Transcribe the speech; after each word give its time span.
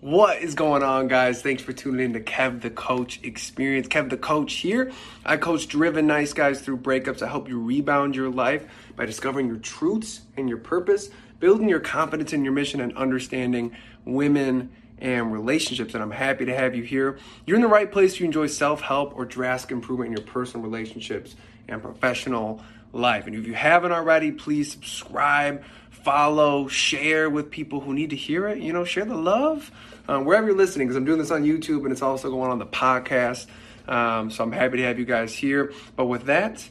What 0.00 0.42
is 0.42 0.54
going 0.54 0.84
on, 0.84 1.08
guys? 1.08 1.42
Thanks 1.42 1.60
for 1.60 1.72
tuning 1.72 2.04
in 2.04 2.12
to 2.12 2.20
Kev 2.20 2.60
the 2.60 2.70
Coach 2.70 3.18
Experience. 3.24 3.88
Kev 3.88 4.10
the 4.10 4.16
Coach 4.16 4.54
here. 4.54 4.92
I 5.24 5.36
coach 5.36 5.66
driven, 5.66 6.06
nice 6.06 6.32
guys 6.32 6.60
through 6.60 6.78
breakups. 6.78 7.20
I 7.20 7.26
help 7.26 7.48
you 7.48 7.60
rebound 7.60 8.14
your 8.14 8.30
life 8.30 8.64
by 8.94 9.06
discovering 9.06 9.48
your 9.48 9.56
truths 9.56 10.20
and 10.36 10.48
your 10.48 10.58
purpose, 10.58 11.10
building 11.40 11.68
your 11.68 11.80
confidence 11.80 12.32
in 12.32 12.44
your 12.44 12.52
mission, 12.52 12.80
and 12.80 12.96
understanding 12.96 13.76
women 14.04 14.70
and 14.98 15.32
relationships. 15.32 15.94
And 15.94 16.02
I'm 16.04 16.12
happy 16.12 16.44
to 16.44 16.54
have 16.54 16.76
you 16.76 16.84
here. 16.84 17.18
You're 17.44 17.56
in 17.56 17.62
the 17.62 17.66
right 17.66 17.90
place 17.90 18.14
if 18.14 18.20
you 18.20 18.26
enjoy 18.26 18.46
self 18.46 18.80
help 18.80 19.16
or 19.16 19.24
drastic 19.24 19.72
improvement 19.72 20.12
in 20.12 20.16
your 20.16 20.26
personal 20.26 20.64
relationships 20.64 21.34
and 21.66 21.82
professional 21.82 22.62
life. 22.92 23.26
And 23.26 23.34
if 23.34 23.48
you 23.48 23.54
haven't 23.54 23.90
already, 23.90 24.30
please 24.30 24.70
subscribe 24.70 25.64
follow, 26.08 26.66
share 26.68 27.28
with 27.28 27.50
people 27.50 27.80
who 27.80 27.92
need 27.92 28.08
to 28.08 28.16
hear 28.16 28.48
it. 28.48 28.62
You 28.62 28.72
know, 28.72 28.82
share 28.82 29.04
the 29.04 29.14
love 29.14 29.70
um, 30.08 30.24
wherever 30.24 30.46
you're 30.46 30.56
listening, 30.56 30.86
because 30.86 30.96
I'm 30.96 31.04
doing 31.04 31.18
this 31.18 31.30
on 31.30 31.44
YouTube 31.44 31.82
and 31.82 31.92
it's 31.92 32.00
also 32.00 32.30
going 32.30 32.50
on 32.50 32.58
the 32.58 32.64
podcast. 32.64 33.46
Um, 33.86 34.30
so 34.30 34.42
I'm 34.42 34.52
happy 34.52 34.78
to 34.78 34.84
have 34.84 34.98
you 34.98 35.04
guys 35.04 35.34
here. 35.34 35.70
But 35.96 36.06
with 36.06 36.24
that, 36.24 36.66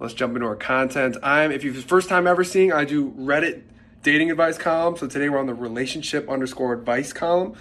let's 0.00 0.12
jump 0.12 0.34
into 0.34 0.48
our 0.48 0.56
content. 0.56 1.16
I'm, 1.22 1.52
if 1.52 1.62
you're 1.62 1.72
first 1.74 2.08
time 2.08 2.26
ever 2.26 2.42
seeing, 2.42 2.72
I 2.72 2.84
do 2.84 3.12
Reddit 3.12 3.62
dating 4.02 4.32
advice 4.32 4.58
column. 4.58 4.96
So 4.96 5.06
today 5.06 5.28
we're 5.28 5.38
on 5.38 5.46
the 5.46 5.54
relationship 5.54 6.28
underscore 6.28 6.72
advice 6.72 7.12
column. 7.12 7.54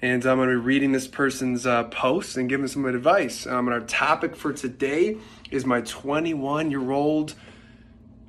And 0.00 0.24
I'm 0.24 0.36
going 0.36 0.48
to 0.48 0.54
be 0.54 0.64
reading 0.64 0.92
this 0.92 1.08
person's 1.08 1.66
uh, 1.66 1.84
post 1.84 2.36
and 2.36 2.48
giving 2.48 2.68
some 2.68 2.84
advice. 2.84 3.48
Um, 3.48 3.66
and 3.66 3.74
our 3.74 3.80
topic 3.80 4.36
for 4.36 4.52
today 4.52 5.16
is 5.50 5.66
my 5.66 5.80
21 5.80 6.70
year 6.70 6.92
old 6.92 7.34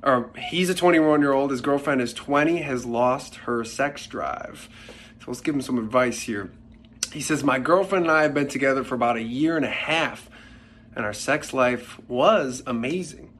or 0.02 0.30
he's 0.38 0.70
a 0.70 0.74
21 0.74 1.20
year 1.20 1.32
old, 1.32 1.50
his 1.50 1.60
girlfriend 1.60 2.00
is 2.00 2.12
20, 2.12 2.58
has 2.58 2.86
lost 2.86 3.36
her 3.36 3.64
sex 3.64 4.06
drive. 4.06 4.68
So 5.20 5.26
let's 5.28 5.40
give 5.40 5.54
him 5.54 5.60
some 5.60 5.78
advice 5.78 6.22
here. 6.22 6.50
He 7.12 7.20
says, 7.20 7.44
My 7.44 7.58
girlfriend 7.58 8.06
and 8.06 8.12
I 8.12 8.22
have 8.22 8.34
been 8.34 8.48
together 8.48 8.84
for 8.84 8.94
about 8.94 9.16
a 9.16 9.22
year 9.22 9.56
and 9.56 9.64
a 9.64 9.70
half, 9.70 10.30
and 10.94 11.04
our 11.04 11.12
sex 11.12 11.52
life 11.52 12.00
was 12.08 12.62
amazing. 12.66 13.30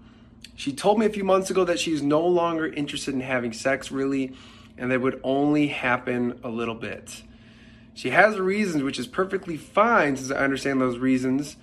She 0.56 0.72
told 0.72 0.98
me 0.98 1.06
a 1.06 1.10
few 1.10 1.24
months 1.24 1.50
ago 1.50 1.64
that 1.64 1.78
she's 1.78 2.02
no 2.02 2.26
longer 2.26 2.66
interested 2.66 3.14
in 3.14 3.20
having 3.20 3.52
sex, 3.52 3.90
really, 3.90 4.34
and 4.76 4.90
that 4.90 5.00
would 5.00 5.20
only 5.24 5.68
happen 5.68 6.38
a 6.44 6.50
little 6.50 6.74
bit. 6.74 7.22
She 7.94 8.10
has 8.10 8.38
reasons, 8.38 8.82
which 8.82 8.98
is 8.98 9.06
perfectly 9.06 9.56
fine 9.56 10.16
since 10.16 10.30
I 10.30 10.36
understand 10.36 10.80
those 10.80 10.98
reasons. 10.98 11.56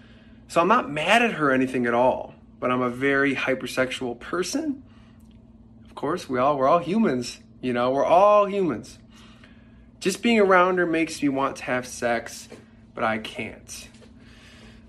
So 0.48 0.62
I'm 0.62 0.68
not 0.68 0.90
mad 0.90 1.22
at 1.22 1.34
her 1.34 1.52
anything 1.52 1.86
at 1.86 1.94
all, 1.94 2.34
but 2.60 2.72
I'm 2.72 2.82
a 2.82 2.90
very 2.90 3.36
hypersexual 3.36 4.20
person 4.20 4.84
Of 5.86 5.96
course, 5.96 6.30
we 6.30 6.40
all 6.40 6.58
we're 6.58 6.68
all 6.68 6.80
humans. 6.80 7.40
You 7.62 7.74
know, 7.74 7.92
we're 7.92 8.06
all 8.06 8.46
humans. 8.48 9.00
Just 10.00 10.22
being 10.22 10.40
around 10.40 10.78
her 10.78 10.86
makes 10.86 11.22
me 11.22 11.30
want 11.30 11.56
to 11.58 11.64
have 11.64 11.88
sex, 11.88 12.48
but 12.94 13.04
I 13.04 13.18
can't. 13.18 13.88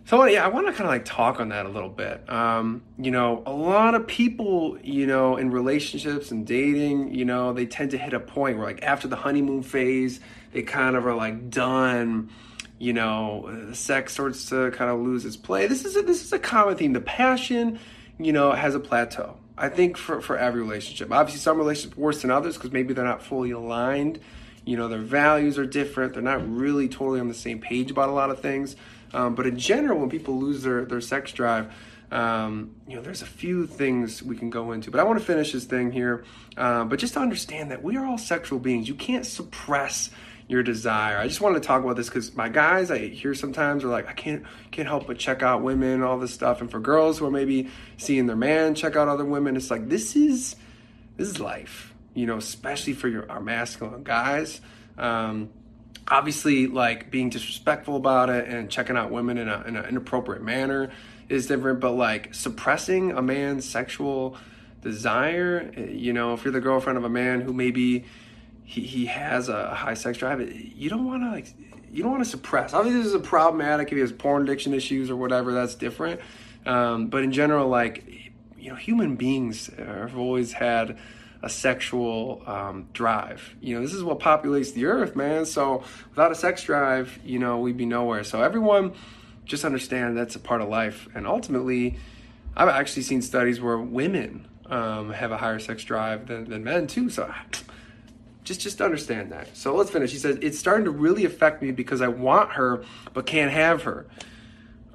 So 0.05 0.25
yeah, 0.25 0.45
I 0.45 0.49
want 0.49 0.67
to 0.67 0.73
kind 0.73 0.85
of 0.85 0.89
like 0.89 1.05
talk 1.05 1.39
on 1.41 1.51
that 1.51 1.67
a 1.67 1.69
little 1.69 1.91
bit. 1.91 2.29
Um, 2.31 2.83
you 2.99 3.11
know, 3.11 3.43
a 3.45 3.53
lot 3.53 3.95
of 3.95 4.07
people, 4.07 4.79
you 4.83 5.07
know, 5.07 5.37
in 5.37 5.51
relationships 5.51 6.31
and 6.31 6.47
dating, 6.47 7.15
you 7.15 7.27
know, 7.27 7.53
they 7.53 7.67
tend 7.67 7.91
to 7.91 7.99
hit 7.99 8.15
a 8.15 8.21
point 8.21 8.57
where 8.57 8.67
like 8.67 8.83
after 8.83 9.07
the 9.07 9.17
honeymoon 9.17 9.63
phase, 9.63 10.21
they 10.53 10.63
kind 10.63 10.97
of 10.97 11.07
are 11.07 11.15
like 11.15 11.51
done. 11.51 12.31
You 12.79 12.93
know, 12.93 13.71
sex 13.73 14.13
starts 14.13 14.49
to 14.51 14.71
kind 14.71 14.91
of 14.91 15.01
lose 15.01 15.25
its 15.25 15.37
play. 15.37 15.67
This 15.67 15.85
is 15.85 15.97
a, 15.97 16.03
this 16.03 16.25
is 16.25 16.33
a 16.33 16.39
common 16.39 16.77
theme. 16.77 16.93
The 16.93 17.01
passion, 17.01 17.81
you 18.19 18.33
know, 18.33 18.53
has 18.53 18.75
a 18.75 18.81
plateau. 18.81 19.37
I 19.57 19.69
think 19.69 19.97
for, 19.97 20.21
for 20.21 20.37
every 20.37 20.63
relationship. 20.63 21.11
Obviously, 21.11 21.41
some 21.41 21.59
relationships 21.59 21.97
worse 21.97 22.23
than 22.23 22.31
others 22.31 22.57
because 22.57 22.73
maybe 22.73 22.95
they're 22.95 23.05
not 23.05 23.23
fully 23.23 23.51
aligned. 23.51 24.21
You 24.65 24.77
know, 24.77 24.87
their 24.87 25.01
values 25.01 25.59
are 25.59 25.67
different. 25.67 26.13
They're 26.13 26.23
not 26.23 26.49
really 26.49 26.89
totally 26.89 27.21
on 27.21 27.29
the 27.29 27.35
same 27.35 27.59
page 27.59 27.91
about 27.91 28.09
a 28.09 28.13
lot 28.13 28.31
of 28.31 28.41
things. 28.41 28.77
Um, 29.13 29.35
but 29.35 29.47
in 29.47 29.59
general, 29.59 29.99
when 29.99 30.11
people 30.11 30.39
lose 30.39 30.63
their, 30.63 30.85
their 30.85 31.01
sex 31.01 31.33
drive, 31.33 31.73
um, 32.11 32.75
you 32.87 32.97
know, 32.97 33.03
there's 33.03 33.23
a 33.23 33.27
few 33.27 33.67
things 33.67 34.23
we 34.23 34.37
can 34.37 34.51
go 34.51 34.73
into. 34.73 34.91
But 34.91 35.01
I 35.01 35.05
want 35.05 35.19
to 35.19 35.25
finish 35.25 35.53
this 35.53 35.65
thing 35.65 35.91
here. 35.91 36.25
Uh, 36.57 36.85
but 36.85 36.99
just 36.99 37.15
to 37.15 37.21
understand 37.21 37.71
that 37.71 37.83
we 37.83 37.97
are 37.97 38.05
all 38.05 38.19
sexual 38.19 38.59
beings. 38.59 38.89
You 38.89 38.95
can't 38.95 39.27
suppress 39.27 40.11
your 40.49 40.63
desire. 40.63 41.19
I 41.19 41.29
just 41.29 41.43
wanted 41.43 41.63
to 41.63 41.67
talk 41.67 41.85
about 41.85 41.97
this 41.97 42.09
because 42.09 42.35
my 42.35 42.49
guys, 42.49 42.91
I 42.91 42.99
hear 43.09 43.35
sometimes 43.35 43.85
are 43.85 43.89
like, 43.89 44.09
I 44.09 44.15
can't 44.15 44.45
can't 44.71 44.89
help 44.89 45.07
but 45.07 45.19
check 45.19 45.43
out 45.43 45.63
women, 45.63 46.03
all 46.03 46.19
this 46.19 46.33
stuff. 46.33 46.61
And 46.61 46.71
for 46.71 46.81
girls 46.81 47.19
who 47.19 47.27
are 47.27 47.31
maybe 47.31 47.69
seeing 47.99 48.27
their 48.27 48.37
man 48.37 48.75
check 48.75 48.97
out 48.97 49.09
other 49.09 49.27
women, 49.27 49.57
it's 49.57 49.71
like 49.71 49.89
this 49.89 50.17
is 50.17 50.57
this 51.17 51.29
is 51.29 51.39
life, 51.39 51.95
you 52.15 52.27
know, 52.27 52.39
especially 52.39 52.95
for 52.95 53.09
your 53.09 53.31
our 53.31 53.41
masculine 53.41 54.03
guys. 54.03 54.63
Um, 54.97 55.51
obviously, 56.09 56.67
like 56.67 57.11
being 57.11 57.29
disrespectful 57.29 57.97
about 57.97 58.31
it 58.31 58.49
and 58.49 58.71
checking 58.71 58.97
out 58.97 59.11
women 59.11 59.37
in, 59.37 59.49
a, 59.49 59.63
in 59.67 59.77
an 59.77 59.85
inappropriate 59.85 60.43
manner 60.43 60.91
is 61.29 61.47
different. 61.47 61.81
But 61.81 61.93
like 61.93 62.35
suppressing 62.35 63.13
a 63.13 63.21
man's 63.21 63.69
sexual 63.69 64.39
desire, 64.81 65.71
eh, 65.77 65.91
you 65.91 66.15
know, 66.15 66.33
if 66.33 66.45
you're 66.45 66.53
the 66.53 66.61
girlfriend 66.61 66.97
of 66.97 67.05
a 67.05 67.11
man 67.11 67.43
who 67.43 67.53
maybe 67.53 68.07
he, 68.69 68.83
he 68.83 69.07
has 69.07 69.49
a 69.49 69.75
high 69.75 69.95
sex 69.95 70.19
drive, 70.19 70.43
you 70.53 70.91
don't 70.91 71.07
want 71.07 71.23
to 71.23 71.31
like 71.31 71.55
you 71.91 72.03
don't 72.03 72.13
want 72.13 72.23
to 72.23 72.29
suppress. 72.29 72.75
Obviously, 72.75 73.01
this 73.01 73.09
is 73.09 73.15
a 73.15 73.19
problematic 73.19 73.89
if 73.89 73.95
he 73.95 74.01
has 74.01 74.13
porn 74.13 74.43
addiction 74.43 74.75
issues 74.75 75.11
or 75.11 75.17
whatever. 75.17 75.55
That's 75.55 75.75
different. 75.75 76.21
Um, 76.67 77.07
but 77.07 77.23
in 77.23 77.33
general, 77.33 77.69
like 77.69 78.05
you 78.59 78.69
know, 78.69 78.77
human 78.77 79.17
beings 79.17 79.71
have 79.79 80.19
always 80.19 80.53
had 80.53 80.99
a 81.43 81.49
sexual 81.49 82.43
um, 82.45 82.89
drive. 82.93 83.57
You 83.63 83.77
know, 83.77 83.81
this 83.81 83.95
is 83.95 84.05
what 84.05 84.21
populates 84.21 84.75
the 84.75 84.85
earth, 84.85 85.17
man. 85.17 85.47
So 85.47 85.83
without 86.11 86.31
a 86.31 86.35
sex 86.35 86.63
drive, 86.63 87.19
you 87.25 87.39
know, 87.39 87.61
we'd 87.61 87.79
be 87.79 87.87
nowhere. 87.87 88.23
So 88.23 88.43
everyone 88.43 88.93
just 89.47 89.65
understand 89.65 90.19
that's 90.19 90.37
a 90.37 90.41
part 90.41 90.61
of 90.61 90.69
life. 90.69 91.09
And 91.15 91.27
ultimately, 91.27 91.97
I've 92.55 92.69
actually 92.69 93.03
seen 93.03 93.23
studies 93.23 93.63
where 93.63 93.79
women 93.79 94.47
um, 94.67 95.11
have 95.11 95.33
a 95.33 95.39
higher 95.39 95.59
sex 95.59 95.85
drive 95.85 96.27
than, 96.27 96.51
than 96.51 96.65
men 96.65 96.87
too. 96.87 97.09
So 97.09 97.33
just 98.49 98.61
just 98.61 98.81
understand 98.81 99.31
that. 99.31 99.57
So 99.57 99.77
let's 99.77 99.91
finish. 99.91 100.11
He 100.11 100.19
says 100.19 100.39
it's 100.41 100.59
starting 100.59 100.87
to 100.87 100.91
really 100.91 101.25
affect 101.25 101.63
me 101.63 101.71
because 101.71 102.01
I 102.01 102.09
want 102.09 102.53
her 102.53 102.83
but 103.13 103.27
can't 103.27 103.53
have 103.53 103.83
her. 103.83 104.07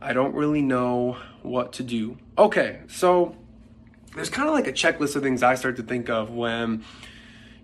I 0.01 0.11
don't 0.11 0.33
really 0.35 0.61
know 0.61 1.17
what 1.43 1.73
to 1.73 1.83
do. 1.83 2.17
Okay, 2.37 2.81
so 2.87 3.37
there's 4.15 4.29
kind 4.29 4.49
of 4.49 4.55
like 4.55 4.67
a 4.67 4.73
checklist 4.73 5.15
of 5.15 5.23
things 5.23 5.43
I 5.43 5.55
start 5.55 5.77
to 5.77 5.83
think 5.83 6.09
of 6.09 6.31
when 6.31 6.83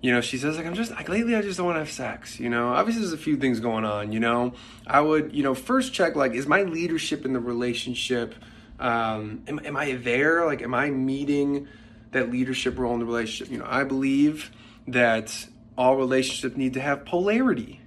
you 0.01 0.13
know, 0.13 0.21
she 0.21 0.37
says 0.37 0.55
like 0.55 0.65
I'm 0.65 0.75
just 0.75 0.91
like 0.91 1.09
lately 1.09 1.35
I 1.35 1.41
just 1.41 1.57
don't 1.57 1.65
want 1.65 1.75
to 1.75 1.79
have 1.79 1.91
sex, 1.91 2.39
you 2.39 2.49
know. 2.49 2.69
Obviously 2.69 3.01
there's 3.01 3.13
a 3.13 3.17
few 3.17 3.35
things 3.35 3.59
going 3.59 3.83
on, 3.83 4.13
you 4.13 4.19
know. 4.19 4.53
I 4.87 5.01
would, 5.01 5.35
you 5.35 5.43
know, 5.43 5.55
first 5.55 5.91
check 5.91 6.15
like 6.15 6.33
is 6.33 6.47
my 6.47 6.61
leadership 6.61 7.25
in 7.25 7.33
the 7.33 7.39
relationship 7.39 8.35
um 8.79 9.43
am, 9.47 9.59
am 9.65 9.75
I 9.75 9.93
there? 9.93 10.45
Like 10.45 10.61
am 10.61 10.73
I 10.73 10.91
meeting 10.91 11.67
that 12.11 12.31
leadership 12.31 12.77
role 12.77 12.93
in 12.93 12.99
the 12.99 13.05
relationship? 13.05 13.51
You 13.51 13.59
know, 13.59 13.67
I 13.67 13.83
believe 13.83 14.51
that 14.87 15.47
all 15.79 15.95
relationships 15.95 16.57
need 16.57 16.73
to 16.73 16.81
have 16.81 17.05
polarity. 17.05 17.79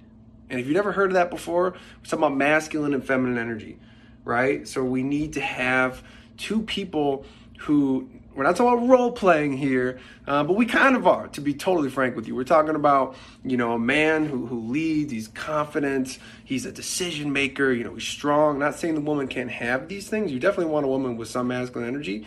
And 0.49 0.59
if 0.59 0.65
you've 0.65 0.75
never 0.75 0.91
heard 0.91 1.11
of 1.11 1.13
that 1.13 1.29
before, 1.29 1.71
we're 1.71 1.77
talking 2.03 2.19
about 2.19 2.35
masculine 2.35 2.95
and 2.95 3.05
feminine 3.05 3.37
energy, 3.37 3.77
right? 4.25 4.67
So 4.67 4.83
we 4.83 5.03
need 5.03 5.33
to 5.33 5.41
have 5.41 6.01
two 6.35 6.63
people 6.63 7.23
who 7.59 8.09
we're 8.33 8.45
not 8.45 8.55
talking 8.55 8.79
about 8.79 8.89
role 8.89 9.11
playing 9.11 9.57
here, 9.57 9.99
uh, 10.25 10.43
but 10.43 10.53
we 10.53 10.65
kind 10.65 10.95
of 10.95 11.05
are, 11.05 11.27
to 11.29 11.41
be 11.41 11.53
totally 11.53 11.91
frank 11.91 12.15
with 12.15 12.27
you. 12.27 12.33
We're 12.33 12.45
talking 12.45 12.73
about, 12.73 13.15
you 13.43 13.57
know, 13.57 13.73
a 13.73 13.79
man 13.79 14.25
who, 14.25 14.47
who 14.47 14.59
leads, 14.59 15.11
he's 15.11 15.27
confident, 15.27 16.17
he's 16.43 16.65
a 16.65 16.71
decision 16.71 17.31
maker, 17.31 17.71
you 17.71 17.83
know, 17.83 17.93
he's 17.93 18.07
strong. 18.07 18.57
Not 18.57 18.73
saying 18.73 18.95
the 18.95 19.01
woman 19.01 19.27
can't 19.27 19.51
have 19.51 19.87
these 19.87 20.09
things. 20.09 20.31
You 20.31 20.39
definitely 20.39 20.73
want 20.73 20.85
a 20.85 20.89
woman 20.89 21.15
with 21.15 21.27
some 21.27 21.47
masculine 21.47 21.87
energy, 21.87 22.25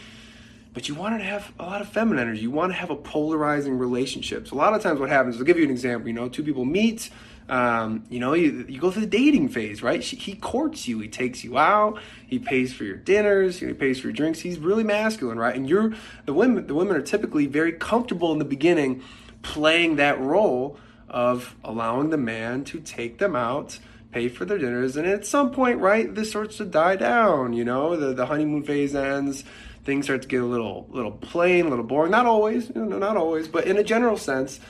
but 0.77 0.91
you 0.91 0.95
want 0.95 1.19
to 1.19 1.25
have 1.25 1.51
a 1.59 1.63
lot 1.63 1.81
of 1.81 1.89
feminine 1.89 2.21
energy. 2.21 2.43
You 2.43 2.51
want 2.51 2.71
to 2.71 2.77
have 2.77 2.91
a 2.91 2.97
polarizing 2.97 3.79
relationship. 3.79 4.47
So 4.47 4.57
a 4.57 4.59
lot 4.59 4.75
of 4.75 4.83
times 4.83 5.01
what 5.01 5.09
happens, 5.09 5.39
I'll 5.39 5.45
give 5.45 5.57
you 5.57 5.65
an 5.65 5.71
example, 5.71 6.07
you 6.07 6.13
know, 6.13 6.29
two 6.29 6.43
people 6.43 6.67
meet, 6.67 7.09
um, 7.49 8.05
you 8.11 8.21
know, 8.21 8.35
you, 8.35 8.67
you 8.69 8.79
go 8.79 8.91
through 8.91 9.07
the 9.07 9.09
dating 9.09 9.49
phase, 9.49 9.83
right? 9.83 10.05
She, 10.05 10.17
he 10.17 10.35
courts 10.35 10.87
you, 10.87 10.99
he 10.99 11.09
takes 11.09 11.43
you 11.43 11.57
out, 11.57 11.99
he 12.27 12.39
pays 12.39 12.75
for 12.75 12.85
your 12.85 12.99
dinners, 12.99 13.59
he 13.59 13.73
pays 13.73 14.01
for 14.01 14.09
your 14.09 14.13
drinks. 14.13 14.41
He's 14.41 14.59
really 14.59 14.85
masculine, 14.85 15.39
right? 15.39 15.57
And 15.57 15.67
you're 15.67 15.95
the 16.27 16.35
women. 16.35 16.67
The 16.67 16.75
women 16.75 16.95
are 16.95 17.01
typically 17.01 17.47
very 17.47 17.73
comfortable 17.73 18.31
in 18.33 18.39
the 18.39 18.45
beginning, 18.45 19.03
playing 19.41 19.97
that 19.97 20.21
role 20.21 20.79
of 21.09 21.57
allowing 21.65 22.11
the 22.11 22.19
man 22.19 22.65
to 22.65 22.81
take 22.81 23.17
them 23.17 23.35
out, 23.35 23.79
pay 24.13 24.29
for 24.29 24.45
their 24.45 24.59
dinners, 24.59 24.97
and 24.97 25.07
at 25.07 25.27
some 25.27 25.51
point, 25.51 25.79
right, 25.79 26.15
this 26.15 26.31
starts 26.31 26.57
to 26.59 26.65
die 26.65 26.97
down. 26.97 27.53
You 27.53 27.65
know, 27.65 27.97
the 27.97 28.15
the 28.15 28.27
honeymoon 28.27 28.63
phase 28.63 28.95
ends 28.95 29.45
things 29.87 30.07
start 30.07 30.21
to 30.23 30.29
get 30.29 30.43
a 30.43 30.45
little 30.45 30.87
little 30.91 31.13
plain, 31.13 31.67
a 31.67 31.69
little 31.71 31.85
boring. 31.85 32.11
Not 32.11 32.27
always, 32.27 32.69
you 32.69 32.85
know, 32.85 32.99
not 32.99 33.17
always, 33.17 33.49
but 33.49 33.67
in 33.67 33.79
a 33.79 33.85
general 33.85 34.19
sense, 34.19 34.61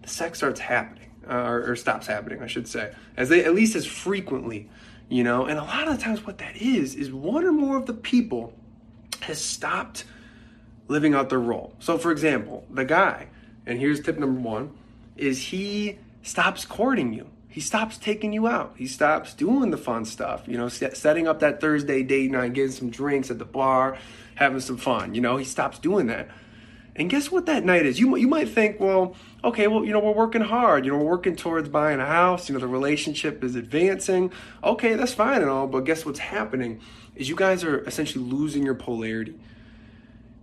the 0.00 0.08
sex 0.08 0.38
starts 0.38 0.58
happening 0.58 1.10
uh, 1.28 1.34
or, 1.34 1.70
or, 1.70 1.76
stops 1.76 2.06
happening, 2.06 2.42
I 2.42 2.46
should 2.48 2.66
say, 2.66 2.92
as 3.16 3.28
they 3.28 3.44
at 3.44 3.54
least 3.54 3.76
as 3.76 3.86
frequently, 3.86 4.68
you 5.08 5.22
know. 5.22 5.44
And 5.44 5.58
a 5.58 5.62
lot 5.62 5.86
of 5.86 5.96
the 5.96 6.02
times, 6.02 6.26
what 6.26 6.38
that 6.38 6.56
is 6.56 6.96
is 6.96 7.12
one 7.12 7.44
or 7.44 7.52
more 7.52 7.76
of 7.76 7.86
the 7.86 7.94
people 7.94 8.54
has 9.20 9.40
stopped 9.40 10.04
living 10.88 11.14
out 11.14 11.28
their 11.28 11.38
role. 11.38 11.74
So, 11.78 11.98
for 11.98 12.10
example, 12.10 12.66
the 12.70 12.84
guy, 12.84 13.28
and 13.66 13.78
here's 13.78 14.00
tip 14.00 14.18
number 14.18 14.40
one, 14.40 14.72
is 15.16 15.38
he 15.38 15.98
stops 16.22 16.64
courting 16.64 17.12
you. 17.12 17.28
He 17.52 17.60
stops 17.60 17.98
taking 17.98 18.32
you 18.32 18.48
out. 18.48 18.72
He 18.78 18.86
stops 18.86 19.34
doing 19.34 19.70
the 19.70 19.76
fun 19.76 20.06
stuff, 20.06 20.44
you 20.46 20.56
know, 20.56 20.68
setting 20.68 21.28
up 21.28 21.40
that 21.40 21.60
Thursday 21.60 22.02
date 22.02 22.30
night, 22.30 22.54
getting 22.54 22.72
some 22.72 22.88
drinks 22.88 23.30
at 23.30 23.38
the 23.38 23.44
bar, 23.44 23.98
having 24.36 24.60
some 24.60 24.78
fun. 24.78 25.14
You 25.14 25.20
know, 25.20 25.36
he 25.36 25.44
stops 25.44 25.78
doing 25.78 26.06
that. 26.06 26.28
And 26.96 27.10
guess 27.10 27.30
what 27.30 27.44
that 27.46 27.62
night 27.62 27.84
is? 27.84 28.00
You, 28.00 28.16
you 28.16 28.26
might 28.26 28.48
think, 28.48 28.80
well, 28.80 29.16
okay, 29.44 29.66
well, 29.66 29.84
you 29.84 29.92
know, 29.92 30.00
we're 30.00 30.12
working 30.12 30.40
hard. 30.40 30.86
You 30.86 30.92
know, 30.92 30.98
we're 30.98 31.10
working 31.10 31.36
towards 31.36 31.68
buying 31.68 32.00
a 32.00 32.06
house. 32.06 32.48
You 32.48 32.54
know, 32.54 32.60
the 32.60 32.68
relationship 32.68 33.44
is 33.44 33.54
advancing. 33.54 34.32
Okay, 34.64 34.94
that's 34.94 35.12
fine 35.12 35.42
and 35.42 35.50
all. 35.50 35.66
But 35.66 35.80
guess 35.80 36.06
what's 36.06 36.20
happening 36.20 36.80
is 37.16 37.28
you 37.28 37.36
guys 37.36 37.64
are 37.64 37.84
essentially 37.84 38.24
losing 38.24 38.64
your 38.64 38.74
polarity. 38.74 39.38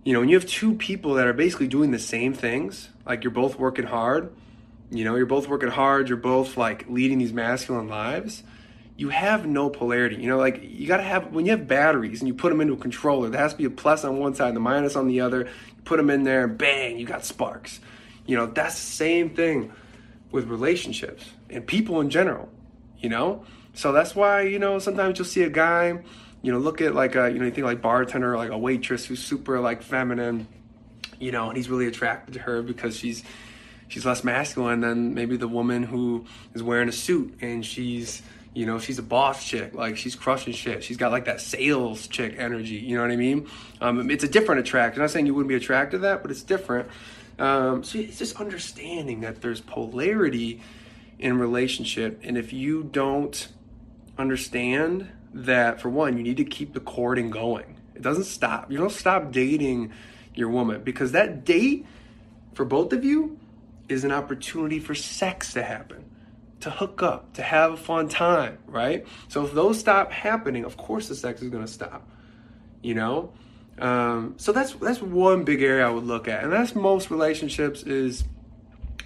You 0.04 0.12
know, 0.12 0.20
when 0.20 0.28
you 0.28 0.36
have 0.36 0.46
two 0.46 0.74
people 0.74 1.14
that 1.14 1.26
are 1.26 1.32
basically 1.32 1.66
doing 1.66 1.90
the 1.90 1.98
same 1.98 2.34
things, 2.34 2.90
like 3.04 3.24
you're 3.24 3.32
both 3.32 3.58
working 3.58 3.86
hard, 3.86 4.32
you 4.90 5.04
know, 5.04 5.14
you're 5.14 5.26
both 5.26 5.48
working 5.48 5.68
hard, 5.68 6.08
you're 6.08 6.18
both 6.18 6.56
like 6.56 6.88
leading 6.88 7.18
these 7.18 7.32
masculine 7.32 7.88
lives, 7.88 8.42
you 8.96 9.08
have 9.08 9.46
no 9.46 9.70
polarity. 9.70 10.16
You 10.16 10.28
know, 10.28 10.38
like 10.38 10.60
you 10.62 10.86
got 10.86 10.98
to 10.98 11.02
have, 11.02 11.32
when 11.32 11.46
you 11.46 11.52
have 11.52 11.66
batteries 11.66 12.20
and 12.20 12.28
you 12.28 12.34
put 12.34 12.50
them 12.50 12.60
into 12.60 12.74
a 12.74 12.76
controller, 12.76 13.30
there 13.30 13.40
has 13.40 13.52
to 13.52 13.58
be 13.58 13.64
a 13.64 13.70
plus 13.70 14.04
on 14.04 14.18
one 14.18 14.34
side 14.34 14.48
and 14.48 14.56
the 14.56 14.60
minus 14.60 14.96
on 14.96 15.06
the 15.06 15.20
other. 15.20 15.40
You 15.40 15.82
put 15.84 15.96
them 15.96 16.10
in 16.10 16.24
there 16.24 16.44
and 16.44 16.58
bang, 16.58 16.98
you 16.98 17.06
got 17.06 17.24
sparks. 17.24 17.80
You 18.26 18.36
know, 18.36 18.46
that's 18.46 18.74
the 18.74 18.92
same 18.92 19.30
thing 19.30 19.72
with 20.30 20.48
relationships 20.48 21.24
and 21.48 21.66
people 21.66 22.00
in 22.00 22.10
general, 22.10 22.48
you 22.98 23.08
know? 23.08 23.44
So 23.74 23.92
that's 23.92 24.14
why, 24.14 24.42
you 24.42 24.58
know, 24.58 24.78
sometimes 24.78 25.18
you'll 25.18 25.26
see 25.26 25.42
a 25.44 25.50
guy, 25.50 26.02
you 26.42 26.52
know, 26.52 26.58
look 26.58 26.80
at 26.80 26.94
like 26.94 27.14
a, 27.14 27.30
you 27.30 27.38
know, 27.38 27.46
you 27.46 27.50
think 27.52 27.64
like 27.64 27.80
bartender, 27.80 28.36
like 28.36 28.50
a 28.50 28.58
waitress 28.58 29.06
who's 29.06 29.22
super 29.22 29.60
like 29.60 29.82
feminine, 29.82 30.46
you 31.18 31.32
know, 31.32 31.48
and 31.48 31.56
he's 31.56 31.70
really 31.70 31.86
attracted 31.86 32.34
to 32.34 32.40
her 32.40 32.62
because 32.62 32.96
she's, 32.96 33.22
she's 33.90 34.06
less 34.06 34.24
masculine 34.24 34.80
than 34.80 35.14
maybe 35.14 35.36
the 35.36 35.48
woman 35.48 35.82
who 35.82 36.24
is 36.54 36.62
wearing 36.62 36.88
a 36.88 36.92
suit 36.92 37.36
and 37.42 37.66
she's 37.66 38.22
you 38.54 38.64
know 38.64 38.78
she's 38.78 38.98
a 38.98 39.02
boss 39.02 39.46
chick 39.46 39.74
like 39.74 39.98
she's 39.98 40.14
crushing 40.14 40.54
shit. 40.54 40.82
She's 40.82 40.96
got 40.96 41.12
like 41.12 41.26
that 41.26 41.40
sales 41.40 42.06
chick 42.06 42.36
energy 42.38 42.76
you 42.76 42.96
know 42.96 43.02
what 43.02 43.10
i 43.10 43.16
mean? 43.16 43.48
Um, 43.80 44.10
it's 44.10 44.24
a 44.24 44.28
different 44.28 44.60
attraction 44.60 45.00
i'm 45.00 45.04
not 45.04 45.10
saying 45.10 45.26
you 45.26 45.34
wouldn't 45.34 45.48
be 45.48 45.56
attracted 45.56 45.98
to 45.98 46.02
that 46.02 46.22
but 46.22 46.30
it's 46.30 46.42
different. 46.42 46.88
Um, 47.38 47.82
so 47.84 47.98
it's 47.98 48.18
just 48.18 48.40
understanding 48.40 49.20
that 49.22 49.42
there's 49.42 49.60
polarity 49.60 50.62
in 51.18 51.38
relationship 51.38 52.20
and 52.22 52.38
if 52.38 52.52
you 52.52 52.84
don't 52.84 53.48
understand 54.16 55.10
that 55.34 55.80
for 55.80 55.88
one 55.88 56.16
you 56.16 56.22
need 56.22 56.36
to 56.38 56.44
keep 56.44 56.72
the 56.72 56.80
courting 56.80 57.30
going. 57.30 57.76
It 57.94 58.02
doesn't 58.02 58.24
stop. 58.24 58.70
You 58.70 58.78
don't 58.78 58.92
stop 58.92 59.30
dating 59.32 59.92
your 60.34 60.48
woman 60.48 60.82
because 60.82 61.12
that 61.12 61.44
date 61.44 61.86
for 62.54 62.64
both 62.64 62.92
of 62.92 63.04
you 63.04 63.38
is 63.90 64.04
an 64.04 64.12
opportunity 64.12 64.78
for 64.78 64.94
sex 64.94 65.52
to 65.54 65.62
happen, 65.62 66.04
to 66.60 66.70
hook 66.70 67.02
up, 67.02 67.32
to 67.34 67.42
have 67.42 67.72
a 67.72 67.76
fun 67.76 68.08
time, 68.08 68.58
right? 68.66 69.06
So 69.28 69.44
if 69.44 69.52
those 69.52 69.80
stop 69.80 70.12
happening, 70.12 70.64
of 70.64 70.76
course 70.76 71.08
the 71.08 71.14
sex 71.14 71.42
is 71.42 71.48
going 71.48 71.64
to 71.64 71.72
stop. 71.72 72.08
You 72.82 72.94
know, 72.94 73.32
um, 73.78 74.34
so 74.38 74.52
that's 74.52 74.72
that's 74.74 75.02
one 75.02 75.44
big 75.44 75.62
area 75.62 75.86
I 75.86 75.90
would 75.90 76.04
look 76.04 76.28
at, 76.28 76.44
and 76.44 76.52
that's 76.52 76.74
most 76.74 77.10
relationships 77.10 77.82
is, 77.82 78.24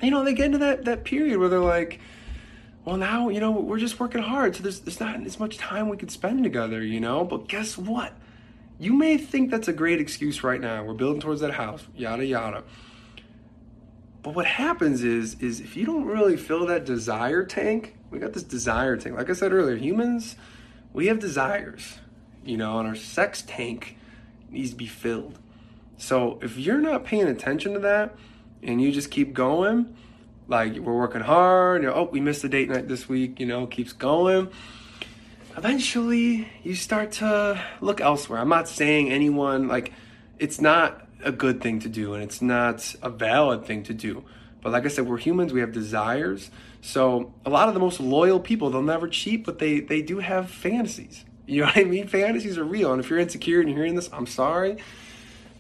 you 0.03 0.11
know, 0.11 0.23
they 0.23 0.35
get 0.35 0.47
into 0.47 0.59
that 0.59 0.85
that 0.85 1.05
period 1.05 1.39
where 1.39 1.49
they're 1.49 1.59
like, 1.59 2.01
well, 2.85 2.97
now 2.97 3.31
you 3.31 3.41
know 3.41 3.51
we're 3.51 3.79
just 3.79 3.99
working 3.99 4.23
hard, 4.23 4.55
so 4.55 4.63
there's 4.63 4.81
there's 4.81 5.01
not 5.01 5.25
as 5.25 5.41
much 5.41 5.59
time 5.59 5.89
we 5.89 5.97
could 5.97 6.11
spend 6.11 6.45
together, 6.45 6.83
you 6.83 7.01
know. 7.01 7.25
But 7.25 7.49
guess 7.49 7.77
what? 7.79 8.13
You 8.79 8.93
may 8.93 9.17
think 9.17 9.51
that's 9.51 9.69
a 9.69 9.73
great 9.73 10.01
excuse 10.01 10.45
right 10.45 10.61
now. 10.61 10.85
We're 10.85 10.95
building 10.95 11.21
towards 11.21 11.41
that 11.41 11.55
house, 11.55 11.85
yada 11.97 12.27
yada. 12.27 12.65
But 14.25 14.35
what 14.35 14.47
happens 14.47 15.05
is, 15.05 15.37
is 15.41 15.61
if 15.61 15.77
you 15.77 15.85
don't 15.85 16.07
really 16.07 16.39
fill 16.39 16.65
that 16.67 16.87
desire 16.87 17.45
tank, 17.45 17.95
we 18.11 18.19
got 18.19 18.33
this 18.33 18.43
desire 18.43 18.97
tank. 18.97 19.17
Like 19.19 19.29
I 19.29 19.35
said 19.35 19.53
earlier, 19.53 19.77
humans, 19.77 20.37
we 20.95 21.09
have 21.09 21.19
desires, 21.19 21.99
you 22.43 22.57
know, 22.57 22.79
and 22.79 22.89
our 22.89 22.95
sex 22.95 23.45
tank 23.47 23.99
needs 24.49 24.71
to 24.71 24.77
be 24.77 24.87
filled. 24.87 25.39
So 25.99 26.39
if 26.41 26.57
you're 26.57 26.81
not 26.81 27.05
paying 27.05 27.29
attention 27.29 27.75
to 27.75 27.81
that 27.81 28.17
and 28.63 28.81
you 28.81 28.93
just 28.93 29.11
keep 29.11 29.35
going, 29.35 29.95
like 30.49 30.79
we're 30.79 30.97
working 30.97 31.21
hard, 31.21 31.83
you 31.83 31.89
know, 31.89 31.95
oh, 31.95 32.09
we 32.11 32.23
missed 32.23 32.43
a 32.45 32.49
date 32.49 32.71
night 32.71 32.89
this 32.89 33.07
week, 33.07 33.39
you 33.39 33.47
know, 33.47 33.67
keeps 33.67 33.93
going. 33.93 34.49
Eventually, 35.55 36.49
you 36.63 36.75
start 36.75 37.13
to 37.13 37.63
look 37.83 38.01
elsewhere. 38.01 38.41
I'm 38.41 38.49
not 38.49 38.69
saying 38.69 39.13
anyone, 39.13 39.69
like, 39.69 39.93
it's 40.39 40.63
not 40.63 41.04
a 41.25 41.33
good 41.33 41.61
thing 41.61 41.81
to 41.81 41.89
do 41.89 42.15
and 42.15 42.23
it's 42.23 42.43
not 42.43 42.95
a 43.03 43.11
valid 43.11 43.65
thing 43.65 43.83
to 43.85 43.95
do. 43.95 44.25
But 44.61 44.73
like 44.73 44.85
I 44.87 44.89
said, 44.89 45.07
we're 45.07 45.19
humans, 45.19 45.53
we 45.53 45.61
have 45.61 45.73
desires. 45.73 46.51
So 46.81 47.35
a 47.45 47.51
lot 47.51 47.69
of 47.69 47.75
the 47.75 47.81
most 47.81 48.01
loyal 48.01 48.41
people, 48.41 48.71
they'll 48.71 48.83
never 48.83 49.09
cheat, 49.09 49.45
but 49.45 49.59
they 49.59 49.81
they 49.81 50.03
do 50.03 50.19
have 50.19 50.51
fantasies. 50.51 51.25
You 51.47 51.61
know 51.61 51.67
what 51.67 51.77
I 51.77 51.85
mean? 51.85 52.09
Fantasies 52.09 52.57
are 52.57 52.65
real. 52.65 52.93
And 52.93 53.03
if 53.03 53.11
you're 53.11 53.19
insecure 53.19 53.61
and 53.61 53.69
you're 53.69 53.79
hearing 53.79 53.95
this, 53.95 54.09
I'm 54.13 54.27
sorry. 54.27 54.79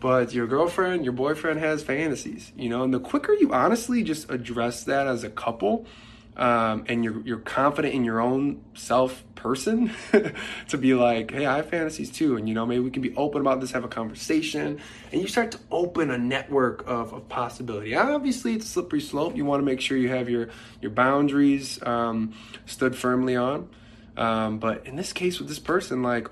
But 0.01 0.35
your 0.35 0.47
girlfriend, 0.47 1.05
your 1.05 1.13
boyfriend 1.13 1.61
has 1.61 1.83
fantasies, 1.83 2.53
you 2.57 2.69
know, 2.69 2.83
and 2.83 2.93
the 2.93 3.01
quicker 3.01 3.33
you 3.33 3.53
honestly 3.53 4.03
just 4.03 4.31
address 4.31 4.85
that 4.85 5.07
as 5.07 5.25
a 5.25 5.31
couple, 5.31 5.87
um, 6.37 6.85
and 6.89 7.05
you're 7.05 7.21
you're 7.21 7.39
confident 7.39 7.95
in 7.95 8.05
your 8.05 8.21
own 8.21 8.65
self 8.75 9.23
person 9.35 9.93
to 10.69 10.79
be 10.79 10.95
like, 10.95 11.31
hey, 11.31 11.47
I 11.47 11.57
have 11.57 11.69
fantasies 11.69 12.11
too, 12.11 12.37
and 12.37 12.49
you 12.49 12.55
know 12.55 12.67
maybe 12.67 12.81
we 12.81 12.91
can 12.91 13.03
be 13.03 13.15
open 13.15 13.41
about 13.41 13.61
this, 13.61 13.73
have 13.73 13.85
a 13.85 13.89
conversation, 13.89 14.81
and 15.13 15.21
you 15.21 15.29
start 15.29 15.53
to 15.53 15.59
open 15.71 16.11
a 16.11 16.19
network 16.19 16.83
of, 16.89 17.13
of 17.13 17.29
possibility. 17.29 17.95
Obviously, 17.95 18.55
it's 18.55 18.65
a 18.65 18.69
slippery 18.69 19.01
slope. 19.01 19.37
You 19.37 19.45
want 19.45 19.61
to 19.61 19.65
make 19.65 19.81
sure 19.81 19.97
you 19.97 20.09
have 20.09 20.29
your 20.29 20.49
your 20.81 20.91
boundaries 20.91 21.81
um, 21.83 22.35
stood 22.67 22.97
firmly 22.97 23.37
on. 23.37 23.69
Um, 24.17 24.59
but 24.59 24.87
in 24.87 24.97
this 24.97 25.13
case 25.13 25.39
with 25.39 25.49
this 25.49 25.59
person, 25.59 26.03
like 26.03 26.29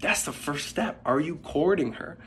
that's 0.00 0.24
the 0.24 0.32
first 0.32 0.68
step. 0.68 1.00
Are 1.04 1.20
you 1.20 1.36
courting 1.36 1.94
her? 1.94 2.18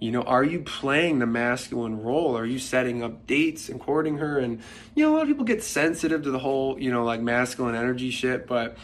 You 0.00 0.10
know, 0.10 0.22
are 0.22 0.44
you 0.44 0.60
playing 0.60 1.20
the 1.20 1.26
masculine 1.26 2.02
role? 2.02 2.36
Are 2.36 2.44
you 2.44 2.58
setting 2.58 3.02
up 3.02 3.26
dates 3.26 3.68
and 3.68 3.80
courting 3.80 4.18
her? 4.18 4.38
And, 4.38 4.60
you 4.94 5.04
know, 5.04 5.12
a 5.12 5.14
lot 5.14 5.22
of 5.22 5.28
people 5.28 5.44
get 5.44 5.62
sensitive 5.62 6.22
to 6.24 6.30
the 6.30 6.38
whole, 6.38 6.78
you 6.78 6.90
know, 6.90 7.04
like 7.04 7.20
masculine 7.20 7.74
energy 7.74 8.10
shit, 8.10 8.46
but 8.46 8.76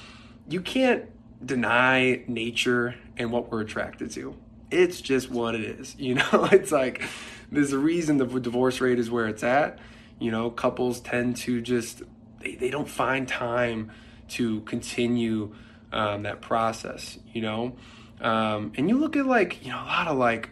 you 0.49 0.61
can't 0.61 1.05
deny 1.45 2.23
nature 2.27 2.95
and 3.17 3.33
what 3.33 3.51
we're 3.51 3.61
attracted 3.61 4.11
to. 4.13 4.35
It's 4.71 5.01
just 5.01 5.31
what 5.31 5.55
it 5.55 5.63
is. 5.63 5.97
You 5.99 6.15
know, 6.15 6.49
it's 6.53 6.73
like 6.73 7.03
there's 7.51 7.73
a 7.73 7.79
reason 7.79 8.17
the 8.17 8.27
divorce 8.27 8.81
rate 8.81 8.99
is 8.99 9.11
where 9.11 9.27
it's 9.27 9.43
at. 9.43 9.79
You 10.19 10.31
know, 10.31 10.51
couples 10.51 11.01
tend 11.01 11.37
to 11.39 11.61
just, 11.61 12.03
they, 12.41 12.55
they 12.55 12.71
don't 12.71 12.89
find 12.89 13.27
time 13.27 13.91
to 14.31 14.61
continue 14.61 15.55
um, 15.93 16.23
that 16.23 16.41
process, 16.41 17.19
you 17.33 17.43
know? 17.43 17.77
Um, 18.21 18.73
and 18.77 18.89
you 18.89 18.99
look 18.99 19.17
at 19.17 19.27
like, 19.27 19.65
you 19.65 19.73
know, 19.73 19.79
a 19.83 19.87
lot 19.87 20.09
of 20.09 20.19
like, 20.19 20.51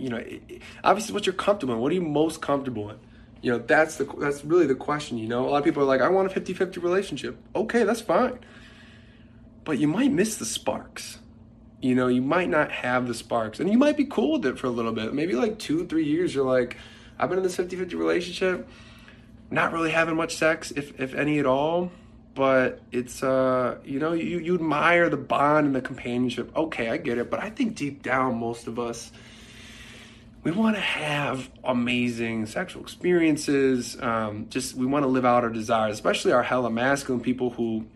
you 0.00 0.08
know, 0.08 0.16
it, 0.16 0.62
obviously 0.82 1.14
what 1.14 1.26
you're 1.26 1.34
comfortable 1.34 1.74
in. 1.74 1.80
What 1.80 1.92
are 1.92 1.94
you 1.94 2.02
most 2.02 2.40
comfortable 2.40 2.90
in? 2.90 2.96
You 3.42 3.52
know, 3.52 3.58
that's 3.58 3.96
the 3.96 4.04
that's 4.18 4.44
really 4.44 4.66
the 4.66 4.74
question. 4.74 5.18
You 5.18 5.28
know, 5.28 5.46
a 5.46 5.50
lot 5.50 5.58
of 5.58 5.64
people 5.64 5.82
are 5.82 5.86
like, 5.86 6.00
I 6.00 6.08
want 6.08 6.34
a 6.34 6.40
50-50 6.40 6.82
relationship. 6.82 7.38
Okay, 7.54 7.84
that's 7.84 8.00
fine, 8.00 8.38
but 9.64 9.78
you 9.78 9.88
might 9.88 10.12
miss 10.12 10.36
the 10.36 10.44
sparks. 10.44 11.18
You 11.80 11.94
know, 11.94 12.08
you 12.08 12.20
might 12.20 12.50
not 12.50 12.70
have 12.70 13.08
the 13.08 13.14
sparks, 13.14 13.58
and 13.58 13.70
you 13.70 13.78
might 13.78 13.96
be 13.96 14.04
cool 14.04 14.32
with 14.32 14.44
it 14.44 14.58
for 14.58 14.66
a 14.66 14.70
little 14.70 14.92
bit. 14.92 15.14
Maybe 15.14 15.34
like 15.34 15.58
two, 15.58 15.86
three 15.86 16.04
years. 16.04 16.34
You're 16.34 16.44
like, 16.44 16.76
I've 17.18 17.30
been 17.30 17.38
in 17.38 17.42
this 17.42 17.56
50-50 17.56 17.94
relationship, 17.94 18.68
not 19.50 19.72
really 19.72 19.90
having 19.90 20.16
much 20.16 20.36
sex, 20.36 20.70
if 20.72 21.00
if 21.00 21.14
any 21.14 21.38
at 21.38 21.46
all. 21.46 21.90
But 22.34 22.80
it's 22.92 23.22
uh, 23.22 23.78
you 23.84 23.98
know, 23.98 24.12
you 24.12 24.38
you 24.38 24.54
admire 24.54 25.08
the 25.08 25.16
bond 25.16 25.66
and 25.66 25.74
the 25.74 25.80
companionship. 25.80 26.54
Okay, 26.54 26.90
I 26.90 26.98
get 26.98 27.16
it, 27.16 27.30
but 27.30 27.40
I 27.40 27.48
think 27.48 27.74
deep 27.74 28.02
down, 28.02 28.38
most 28.38 28.66
of 28.66 28.78
us 28.78 29.10
we 30.42 30.50
want 30.50 30.76
to 30.76 30.80
have 30.80 31.50
amazing 31.64 32.46
sexual 32.46 32.82
experiences. 32.82 34.00
Um, 34.00 34.46
just 34.48 34.74
we 34.74 34.86
want 34.86 35.04
to 35.04 35.08
live 35.08 35.24
out 35.24 35.44
our 35.44 35.50
desires, 35.50 35.94
especially 35.94 36.32
our 36.32 36.42
hella 36.42 36.70
masculine 36.70 37.22
people 37.22 37.50
who 37.50 37.86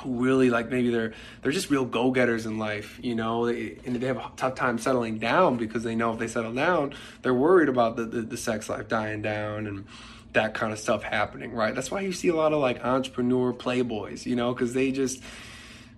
who 0.00 0.22
really 0.22 0.50
like 0.50 0.70
maybe 0.70 0.90
they're 0.90 1.12
they're 1.42 1.52
just 1.52 1.70
real 1.70 1.84
go-getters 1.84 2.46
in 2.46 2.58
life, 2.58 2.98
you 3.02 3.14
know, 3.14 3.46
they, 3.46 3.78
and 3.84 3.96
they 3.96 4.06
have 4.06 4.16
a 4.16 4.30
tough 4.36 4.54
time 4.54 4.78
settling 4.78 5.18
down 5.18 5.56
because 5.56 5.82
they 5.82 5.94
know 5.94 6.12
if 6.12 6.18
they 6.18 6.26
settle 6.26 6.52
down, 6.52 6.94
they're 7.22 7.34
worried 7.34 7.68
about 7.68 7.96
the, 7.96 8.04
the, 8.04 8.22
the 8.22 8.36
sex 8.36 8.68
life 8.68 8.88
dying 8.88 9.22
down 9.22 9.66
and 9.66 9.84
that 10.32 10.54
kind 10.54 10.72
of 10.72 10.78
stuff 10.78 11.02
happening, 11.02 11.52
right? 11.52 11.74
That's 11.74 11.90
why 11.90 12.00
you 12.00 12.12
see 12.12 12.28
a 12.28 12.34
lot 12.34 12.52
of 12.52 12.60
like 12.60 12.84
entrepreneur 12.84 13.52
playboys, 13.52 14.26
you 14.26 14.34
know, 14.34 14.52
because 14.52 14.74
they 14.74 14.90
just 14.90 15.22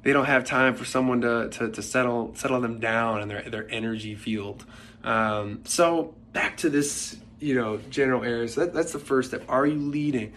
they 0.02 0.12
don't 0.12 0.26
have 0.26 0.44
time 0.44 0.74
for 0.74 0.84
someone 0.84 1.22
to, 1.22 1.48
to, 1.48 1.70
to 1.70 1.82
settle 1.82 2.34
settle 2.34 2.60
them 2.60 2.78
down 2.80 3.22
in 3.22 3.28
their 3.28 3.42
their 3.42 3.70
energy 3.70 4.14
field. 4.14 4.64
Um, 5.06 5.60
so 5.64 6.14
back 6.32 6.58
to 6.58 6.68
this, 6.68 7.16
you 7.38 7.54
know, 7.54 7.78
general 7.88 8.24
areas. 8.24 8.56
That, 8.56 8.74
that's 8.74 8.92
the 8.92 8.98
first 8.98 9.28
step. 9.28 9.44
Are 9.48 9.64
you 9.64 9.78
leading, 9.78 10.34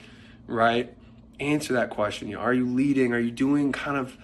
right? 0.48 0.96
Answer 1.40 1.74
that 1.74 1.90
question. 1.90 2.30
You 2.30 2.36
know, 2.36 2.42
are 2.42 2.54
you 2.54 2.66
leading? 2.66 3.12
Are 3.12 3.20
you 3.20 3.32
doing 3.32 3.72
kind 3.72 3.98
of 3.98 4.16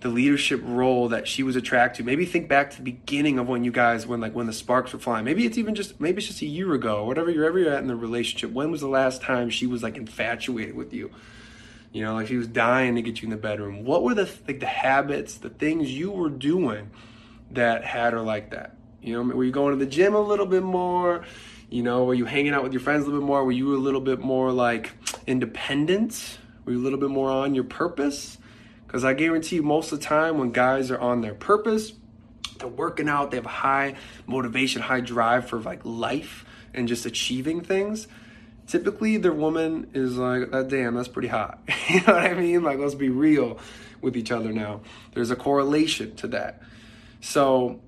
the 0.00 0.08
leadership 0.08 0.60
role 0.62 1.08
that 1.08 1.26
she 1.26 1.42
was 1.42 1.56
attracted 1.56 2.02
to? 2.02 2.06
Maybe 2.06 2.24
think 2.24 2.48
back 2.48 2.70
to 2.70 2.76
the 2.76 2.82
beginning 2.84 3.40
of 3.40 3.48
when 3.48 3.64
you 3.64 3.72
guys, 3.72 4.06
when 4.06 4.20
like 4.20 4.34
when 4.34 4.46
the 4.46 4.52
sparks 4.52 4.92
were 4.92 5.00
flying. 5.00 5.24
Maybe 5.24 5.44
it's 5.44 5.58
even 5.58 5.74
just 5.74 6.00
maybe 6.00 6.18
it's 6.18 6.28
just 6.28 6.42
a 6.42 6.46
year 6.46 6.72
ago, 6.72 7.04
whatever 7.04 7.30
you're 7.30 7.44
ever 7.44 7.58
you're 7.58 7.72
at 7.72 7.80
in 7.80 7.88
the 7.88 7.96
relationship. 7.96 8.52
When 8.52 8.70
was 8.70 8.80
the 8.80 8.88
last 8.88 9.22
time 9.22 9.50
she 9.50 9.66
was 9.66 9.82
like 9.82 9.96
infatuated 9.96 10.76
with 10.76 10.94
you? 10.94 11.10
You 11.90 12.04
know, 12.04 12.14
like 12.14 12.28
she 12.28 12.36
was 12.36 12.46
dying 12.46 12.94
to 12.94 13.02
get 13.02 13.22
you 13.22 13.26
in 13.26 13.30
the 13.30 13.36
bedroom. 13.36 13.84
What 13.84 14.04
were 14.04 14.14
the 14.14 14.30
like 14.46 14.60
the 14.60 14.66
habits, 14.66 15.38
the 15.38 15.50
things 15.50 15.90
you 15.90 16.12
were 16.12 16.30
doing 16.30 16.90
that 17.50 17.84
had 17.84 18.12
her 18.12 18.20
like 18.20 18.50
that? 18.50 18.77
You 19.02 19.14
know, 19.14 19.34
were 19.34 19.44
you 19.44 19.52
going 19.52 19.78
to 19.78 19.84
the 19.84 19.90
gym 19.90 20.14
a 20.14 20.20
little 20.20 20.46
bit 20.46 20.62
more? 20.62 21.24
You 21.70 21.82
know, 21.82 22.04
were 22.04 22.14
you 22.14 22.24
hanging 22.24 22.54
out 22.54 22.62
with 22.62 22.72
your 22.72 22.80
friends 22.80 23.02
a 23.02 23.06
little 23.06 23.20
bit 23.20 23.26
more? 23.26 23.44
Were 23.44 23.52
you 23.52 23.74
a 23.74 23.78
little 23.78 24.00
bit 24.00 24.20
more 24.20 24.52
like 24.52 24.92
independent? 25.26 26.38
Were 26.64 26.72
you 26.72 26.78
a 26.78 26.82
little 26.84 26.98
bit 26.98 27.10
more 27.10 27.30
on 27.30 27.54
your 27.54 27.64
purpose? 27.64 28.38
Because 28.86 29.04
I 29.04 29.12
guarantee 29.12 29.56
you, 29.56 29.62
most 29.62 29.92
of 29.92 30.00
the 30.00 30.04
time 30.06 30.38
when 30.38 30.50
guys 30.50 30.90
are 30.90 30.98
on 30.98 31.20
their 31.20 31.34
purpose, 31.34 31.92
they're 32.58 32.68
working 32.68 33.08
out, 33.08 33.30
they 33.30 33.36
have 33.36 33.46
a 33.46 33.50
high 33.50 33.96
motivation, 34.26 34.82
high 34.82 35.00
drive 35.00 35.48
for 35.48 35.60
like 35.60 35.80
life 35.84 36.44
and 36.74 36.88
just 36.88 37.06
achieving 37.06 37.60
things. 37.60 38.08
Typically, 38.66 39.16
their 39.16 39.32
woman 39.32 39.90
is 39.94 40.16
like, 40.16 40.48
oh, 40.52 40.64
damn, 40.64 40.94
that's 40.94 41.08
pretty 41.08 41.28
hot. 41.28 41.60
you 41.88 42.00
know 42.00 42.14
what 42.14 42.24
I 42.24 42.34
mean? 42.34 42.62
Like, 42.62 42.78
let's 42.78 42.94
be 42.94 43.08
real 43.08 43.58
with 44.00 44.16
each 44.16 44.30
other 44.30 44.52
now. 44.52 44.82
There's 45.14 45.30
a 45.30 45.36
correlation 45.36 46.16
to 46.16 46.28
that. 46.28 46.62
So, 47.20 47.80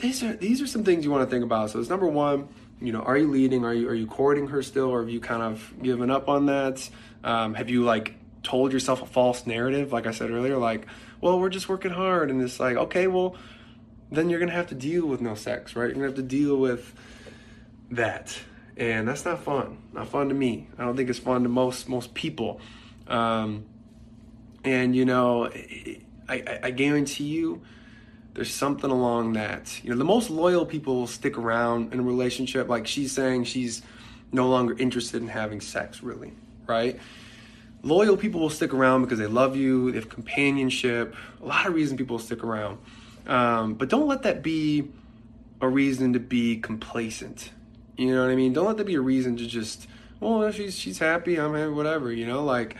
these 0.00 0.22
are 0.22 0.34
these 0.34 0.60
are 0.62 0.66
some 0.66 0.84
things 0.84 1.04
you 1.04 1.10
want 1.10 1.28
to 1.28 1.30
think 1.30 1.44
about. 1.44 1.70
So, 1.70 1.78
it's 1.78 1.90
number 1.90 2.06
one, 2.06 2.48
you 2.80 2.92
know, 2.92 3.00
are 3.00 3.16
you 3.16 3.30
leading? 3.30 3.64
Are 3.64 3.74
you 3.74 3.88
are 3.88 3.94
you 3.94 4.06
courting 4.06 4.48
her 4.48 4.62
still, 4.62 4.90
or 4.90 5.00
have 5.00 5.10
you 5.10 5.20
kind 5.20 5.42
of 5.42 5.74
given 5.82 6.10
up 6.10 6.28
on 6.28 6.46
that? 6.46 6.88
Um, 7.22 7.54
have 7.54 7.68
you 7.68 7.84
like 7.84 8.14
told 8.42 8.72
yourself 8.72 9.02
a 9.02 9.06
false 9.06 9.46
narrative, 9.46 9.92
like 9.92 10.06
I 10.06 10.12
said 10.12 10.30
earlier, 10.30 10.56
like, 10.56 10.86
well, 11.20 11.38
we're 11.38 11.50
just 11.50 11.68
working 11.68 11.90
hard, 11.90 12.30
and 12.30 12.40
it's 12.42 12.58
like, 12.58 12.76
okay, 12.76 13.06
well, 13.06 13.36
then 14.10 14.30
you're 14.30 14.40
gonna 14.40 14.52
have 14.52 14.68
to 14.68 14.74
deal 14.74 15.06
with 15.06 15.20
no 15.20 15.34
sex, 15.34 15.76
right? 15.76 15.84
You're 15.84 15.94
gonna 15.94 16.06
have 16.06 16.16
to 16.16 16.22
deal 16.22 16.56
with 16.56 16.94
that, 17.90 18.36
and 18.76 19.06
that's 19.06 19.24
not 19.24 19.44
fun. 19.44 19.78
Not 19.92 20.08
fun 20.08 20.28
to 20.28 20.34
me. 20.34 20.68
I 20.78 20.84
don't 20.84 20.96
think 20.96 21.10
it's 21.10 21.18
fun 21.18 21.42
to 21.42 21.48
most 21.48 21.88
most 21.88 22.14
people. 22.14 22.60
Um, 23.06 23.66
and 24.64 24.96
you 24.96 25.04
know, 25.04 25.46
I, 25.46 26.00
I, 26.28 26.58
I 26.64 26.70
guarantee 26.70 27.24
you 27.24 27.62
there's 28.34 28.52
something 28.52 28.90
along 28.90 29.34
that. 29.34 29.82
You 29.82 29.90
know, 29.90 29.96
the 29.96 30.04
most 30.04 30.30
loyal 30.30 30.64
people 30.64 31.06
stick 31.06 31.36
around 31.36 31.92
in 31.92 32.00
a 32.00 32.02
relationship. 32.02 32.68
Like 32.68 32.86
she's 32.86 33.12
saying 33.12 33.44
she's 33.44 33.82
no 34.32 34.48
longer 34.48 34.76
interested 34.78 35.22
in 35.22 35.28
having 35.28 35.60
sex, 35.60 36.02
really, 36.02 36.32
right? 36.66 36.98
Loyal 37.82 38.16
people 38.16 38.40
will 38.40 38.50
stick 38.50 38.74
around 38.74 39.02
because 39.02 39.18
they 39.18 39.26
love 39.26 39.56
you, 39.56 39.90
they 39.90 39.98
have 39.98 40.08
companionship, 40.08 41.14
a 41.42 41.44
lot 41.44 41.66
of 41.66 41.74
reasons 41.74 41.98
people 41.98 42.18
stick 42.18 42.44
around. 42.44 42.78
Um, 43.26 43.74
but 43.74 43.88
don't 43.88 44.06
let 44.06 44.22
that 44.22 44.42
be 44.42 44.88
a 45.60 45.68
reason 45.68 46.12
to 46.12 46.20
be 46.20 46.58
complacent. 46.58 47.50
You 47.96 48.14
know 48.14 48.22
what 48.22 48.30
I 48.30 48.36
mean? 48.36 48.52
Don't 48.52 48.66
let 48.66 48.76
that 48.76 48.86
be 48.86 48.94
a 48.94 49.00
reason 49.00 49.36
to 49.38 49.46
just, 49.46 49.86
well, 50.20 50.50
she's 50.52 50.78
she's 50.78 50.98
happy, 50.98 51.36
I'm 51.36 51.54
happy, 51.54 51.70
whatever. 51.70 52.12
You 52.12 52.26
know, 52.26 52.44
like 52.44 52.76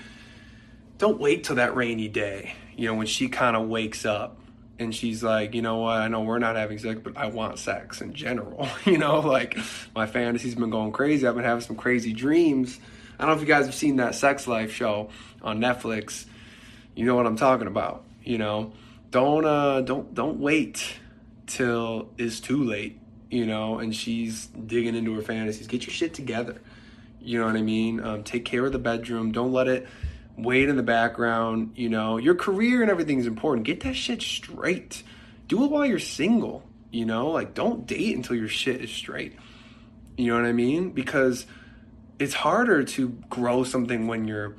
don't 0.98 1.18
wait 1.18 1.44
till 1.44 1.56
that 1.56 1.74
rainy 1.74 2.08
day. 2.08 2.54
You 2.76 2.88
know, 2.88 2.94
when 2.94 3.06
she 3.06 3.28
kind 3.28 3.56
of 3.56 3.68
wakes 3.68 4.04
up 4.04 4.38
and 4.80 4.94
she's 4.94 5.22
like, 5.22 5.54
you 5.54 5.60
know 5.60 5.76
what? 5.76 5.98
I 5.98 6.08
know 6.08 6.22
we're 6.22 6.38
not 6.38 6.56
having 6.56 6.78
sex, 6.78 6.98
but 7.04 7.16
I 7.16 7.26
want 7.26 7.58
sex 7.58 8.00
in 8.00 8.14
general. 8.14 8.66
you 8.86 8.96
know, 8.96 9.20
like 9.20 9.58
my 9.94 10.06
fantasies 10.06 10.54
been 10.54 10.70
going 10.70 10.92
crazy. 10.92 11.26
I've 11.26 11.34
been 11.34 11.44
having 11.44 11.60
some 11.60 11.76
crazy 11.76 12.14
dreams. 12.14 12.80
I 13.18 13.24
don't 13.24 13.30
know 13.30 13.42
if 13.42 13.46
you 13.46 13.54
guys 13.54 13.66
have 13.66 13.74
seen 13.74 13.96
that 13.96 14.14
Sex 14.14 14.48
Life 14.48 14.72
show 14.72 15.10
on 15.42 15.60
Netflix. 15.60 16.24
You 16.96 17.04
know 17.04 17.14
what 17.14 17.26
I'm 17.26 17.36
talking 17.36 17.66
about. 17.66 18.04
You 18.24 18.38
know, 18.38 18.72
don't 19.10 19.44
uh, 19.44 19.82
don't 19.82 20.14
don't 20.14 20.40
wait 20.40 20.96
till 21.46 22.08
it's 22.16 22.40
too 22.40 22.64
late. 22.64 22.98
You 23.30 23.44
know, 23.44 23.78
and 23.78 23.94
she's 23.94 24.46
digging 24.46 24.94
into 24.94 25.14
her 25.14 25.22
fantasies. 25.22 25.66
Get 25.66 25.86
your 25.86 25.92
shit 25.92 26.14
together. 26.14 26.60
You 27.20 27.38
know 27.38 27.46
what 27.46 27.56
I 27.56 27.62
mean? 27.62 28.00
Um, 28.00 28.24
take 28.24 28.46
care 28.46 28.64
of 28.64 28.72
the 28.72 28.78
bedroom. 28.78 29.30
Don't 29.30 29.52
let 29.52 29.68
it 29.68 29.86
wait 30.42 30.68
in 30.68 30.76
the 30.76 30.82
background. 30.82 31.72
You 31.76 31.88
know, 31.88 32.16
your 32.16 32.34
career 32.34 32.82
and 32.82 32.90
everything 32.90 33.18
is 33.18 33.26
important. 33.26 33.66
Get 33.66 33.80
that 33.80 33.94
shit 33.94 34.22
straight. 34.22 35.02
Do 35.46 35.64
it 35.64 35.70
while 35.70 35.86
you're 35.86 35.98
single. 35.98 36.62
You 36.90 37.04
know, 37.04 37.28
like 37.28 37.54
don't 37.54 37.86
date 37.86 38.16
until 38.16 38.36
your 38.36 38.48
shit 38.48 38.80
is 38.80 38.90
straight. 38.90 39.34
You 40.16 40.28
know 40.28 40.36
what 40.36 40.46
I 40.46 40.52
mean? 40.52 40.90
Because 40.90 41.46
it's 42.18 42.34
harder 42.34 42.84
to 42.84 43.08
grow 43.30 43.64
something 43.64 44.06
when 44.06 44.26
you're 44.26 44.56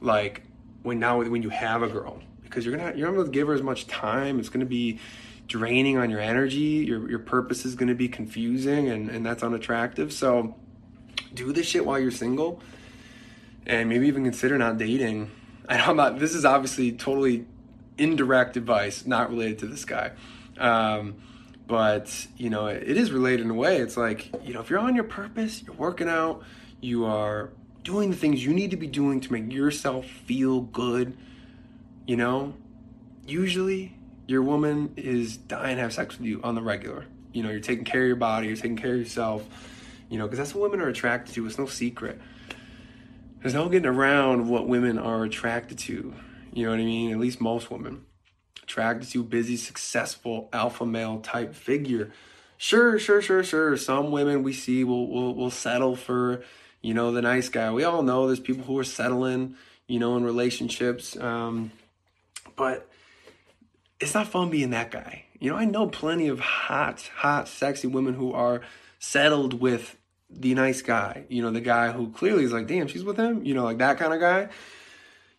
like 0.00 0.42
when 0.82 0.98
now 0.98 1.22
when 1.22 1.42
you 1.42 1.50
have 1.50 1.82
a 1.82 1.88
girl 1.88 2.20
because 2.42 2.64
you're 2.64 2.76
gonna 2.76 2.96
you're 2.96 3.08
not 3.08 3.16
gonna 3.16 3.30
give 3.30 3.48
her 3.48 3.54
as 3.54 3.62
much 3.62 3.86
time. 3.86 4.38
It's 4.38 4.48
gonna 4.48 4.64
be 4.64 4.98
draining 5.48 5.98
on 5.98 6.10
your 6.10 6.20
energy. 6.20 6.84
Your 6.86 7.08
your 7.08 7.18
purpose 7.18 7.64
is 7.64 7.74
gonna 7.74 7.94
be 7.94 8.08
confusing 8.08 8.88
and 8.88 9.10
and 9.10 9.24
that's 9.26 9.42
unattractive. 9.42 10.12
So 10.12 10.54
do 11.34 11.52
this 11.52 11.66
shit 11.66 11.84
while 11.84 11.98
you're 11.98 12.10
single 12.10 12.62
and 13.66 13.88
maybe 13.88 14.08
even 14.08 14.24
consider 14.24 14.58
not 14.58 14.78
dating. 14.78 15.30
I 15.68 15.76
know 15.76 15.84
I'm 15.86 15.96
not, 15.96 16.18
this 16.18 16.34
is 16.34 16.44
obviously 16.44 16.92
totally 16.92 17.46
indirect 17.98 18.56
advice, 18.56 19.06
not 19.06 19.30
related 19.30 19.60
to 19.60 19.66
this 19.66 19.84
guy. 19.84 20.12
Um, 20.58 21.14
but, 21.66 22.26
you 22.36 22.50
know, 22.50 22.66
it, 22.66 22.82
it 22.86 22.96
is 22.96 23.12
related 23.12 23.46
in 23.46 23.50
a 23.50 23.54
way. 23.54 23.78
It's 23.78 23.96
like, 23.96 24.30
you 24.44 24.52
know, 24.52 24.60
if 24.60 24.70
you're 24.70 24.80
on 24.80 24.94
your 24.94 25.04
purpose, 25.04 25.62
you're 25.62 25.74
working 25.74 26.08
out, 26.08 26.42
you 26.80 27.04
are 27.04 27.50
doing 27.84 28.10
the 28.10 28.16
things 28.16 28.44
you 28.44 28.52
need 28.52 28.70
to 28.72 28.76
be 28.76 28.86
doing 28.86 29.20
to 29.20 29.32
make 29.32 29.52
yourself 29.52 30.06
feel 30.06 30.60
good, 30.60 31.16
you 32.06 32.16
know, 32.16 32.54
usually 33.26 33.96
your 34.26 34.42
woman 34.42 34.92
is 34.96 35.36
dying 35.36 35.76
to 35.76 35.82
have 35.82 35.92
sex 35.92 36.18
with 36.18 36.26
you 36.26 36.40
on 36.42 36.54
the 36.54 36.62
regular. 36.62 37.06
You 37.32 37.42
know, 37.42 37.50
you're 37.50 37.60
taking 37.60 37.84
care 37.84 38.02
of 38.02 38.06
your 38.06 38.16
body, 38.16 38.48
you're 38.48 38.56
taking 38.56 38.76
care 38.76 38.92
of 38.92 38.98
yourself, 38.98 39.44
you 40.08 40.18
know, 40.18 40.26
because 40.26 40.38
that's 40.38 40.54
what 40.54 40.70
women 40.70 40.84
are 40.84 40.88
attracted 40.88 41.34
to. 41.34 41.46
It's 41.46 41.58
no 41.58 41.66
secret 41.66 42.20
there's 43.42 43.54
no 43.54 43.68
getting 43.68 43.86
around 43.86 44.48
what 44.48 44.68
women 44.68 44.98
are 44.98 45.24
attracted 45.24 45.78
to. 45.78 46.14
You 46.52 46.64
know 46.64 46.70
what 46.70 46.80
I 46.80 46.84
mean? 46.84 47.10
At 47.10 47.18
least 47.18 47.40
most 47.40 47.70
women. 47.70 48.06
Attracted 48.62 49.10
to 49.10 49.24
busy, 49.24 49.56
successful, 49.56 50.48
alpha 50.52 50.86
male 50.86 51.18
type 51.20 51.54
figure. 51.54 52.12
Sure, 52.56 52.98
sure, 52.98 53.20
sure, 53.20 53.42
sure. 53.42 53.76
Some 53.76 54.12
women 54.12 54.44
we 54.44 54.52
see 54.52 54.84
will 54.84 55.10
will 55.10 55.34
will 55.34 55.50
settle 55.50 55.96
for, 55.96 56.44
you 56.80 56.94
know, 56.94 57.10
the 57.10 57.22
nice 57.22 57.48
guy. 57.48 57.72
We 57.72 57.82
all 57.82 58.02
know 58.02 58.28
there's 58.28 58.38
people 58.38 58.64
who 58.64 58.78
are 58.78 58.84
settling, 58.84 59.56
you 59.88 59.98
know, 59.98 60.16
in 60.16 60.22
relationships. 60.22 61.16
Um, 61.16 61.72
but 62.54 62.88
it's 63.98 64.14
not 64.14 64.28
fun 64.28 64.50
being 64.50 64.70
that 64.70 64.92
guy. 64.92 65.24
You 65.40 65.50
know, 65.50 65.56
I 65.56 65.64
know 65.64 65.88
plenty 65.88 66.28
of 66.28 66.38
hot, 66.38 67.10
hot, 67.16 67.48
sexy 67.48 67.88
women 67.88 68.14
who 68.14 68.32
are 68.32 68.60
settled 69.00 69.60
with 69.60 69.96
the 70.32 70.54
nice 70.54 70.82
guy, 70.82 71.24
you 71.28 71.42
know, 71.42 71.50
the 71.50 71.60
guy 71.60 71.92
who 71.92 72.10
clearly 72.10 72.44
is 72.44 72.52
like, 72.52 72.66
damn, 72.66 72.88
she's 72.88 73.04
with 73.04 73.16
him, 73.16 73.44
you 73.44 73.54
know, 73.54 73.64
like 73.64 73.78
that 73.78 73.98
kind 73.98 74.12
of 74.12 74.20
guy. 74.20 74.48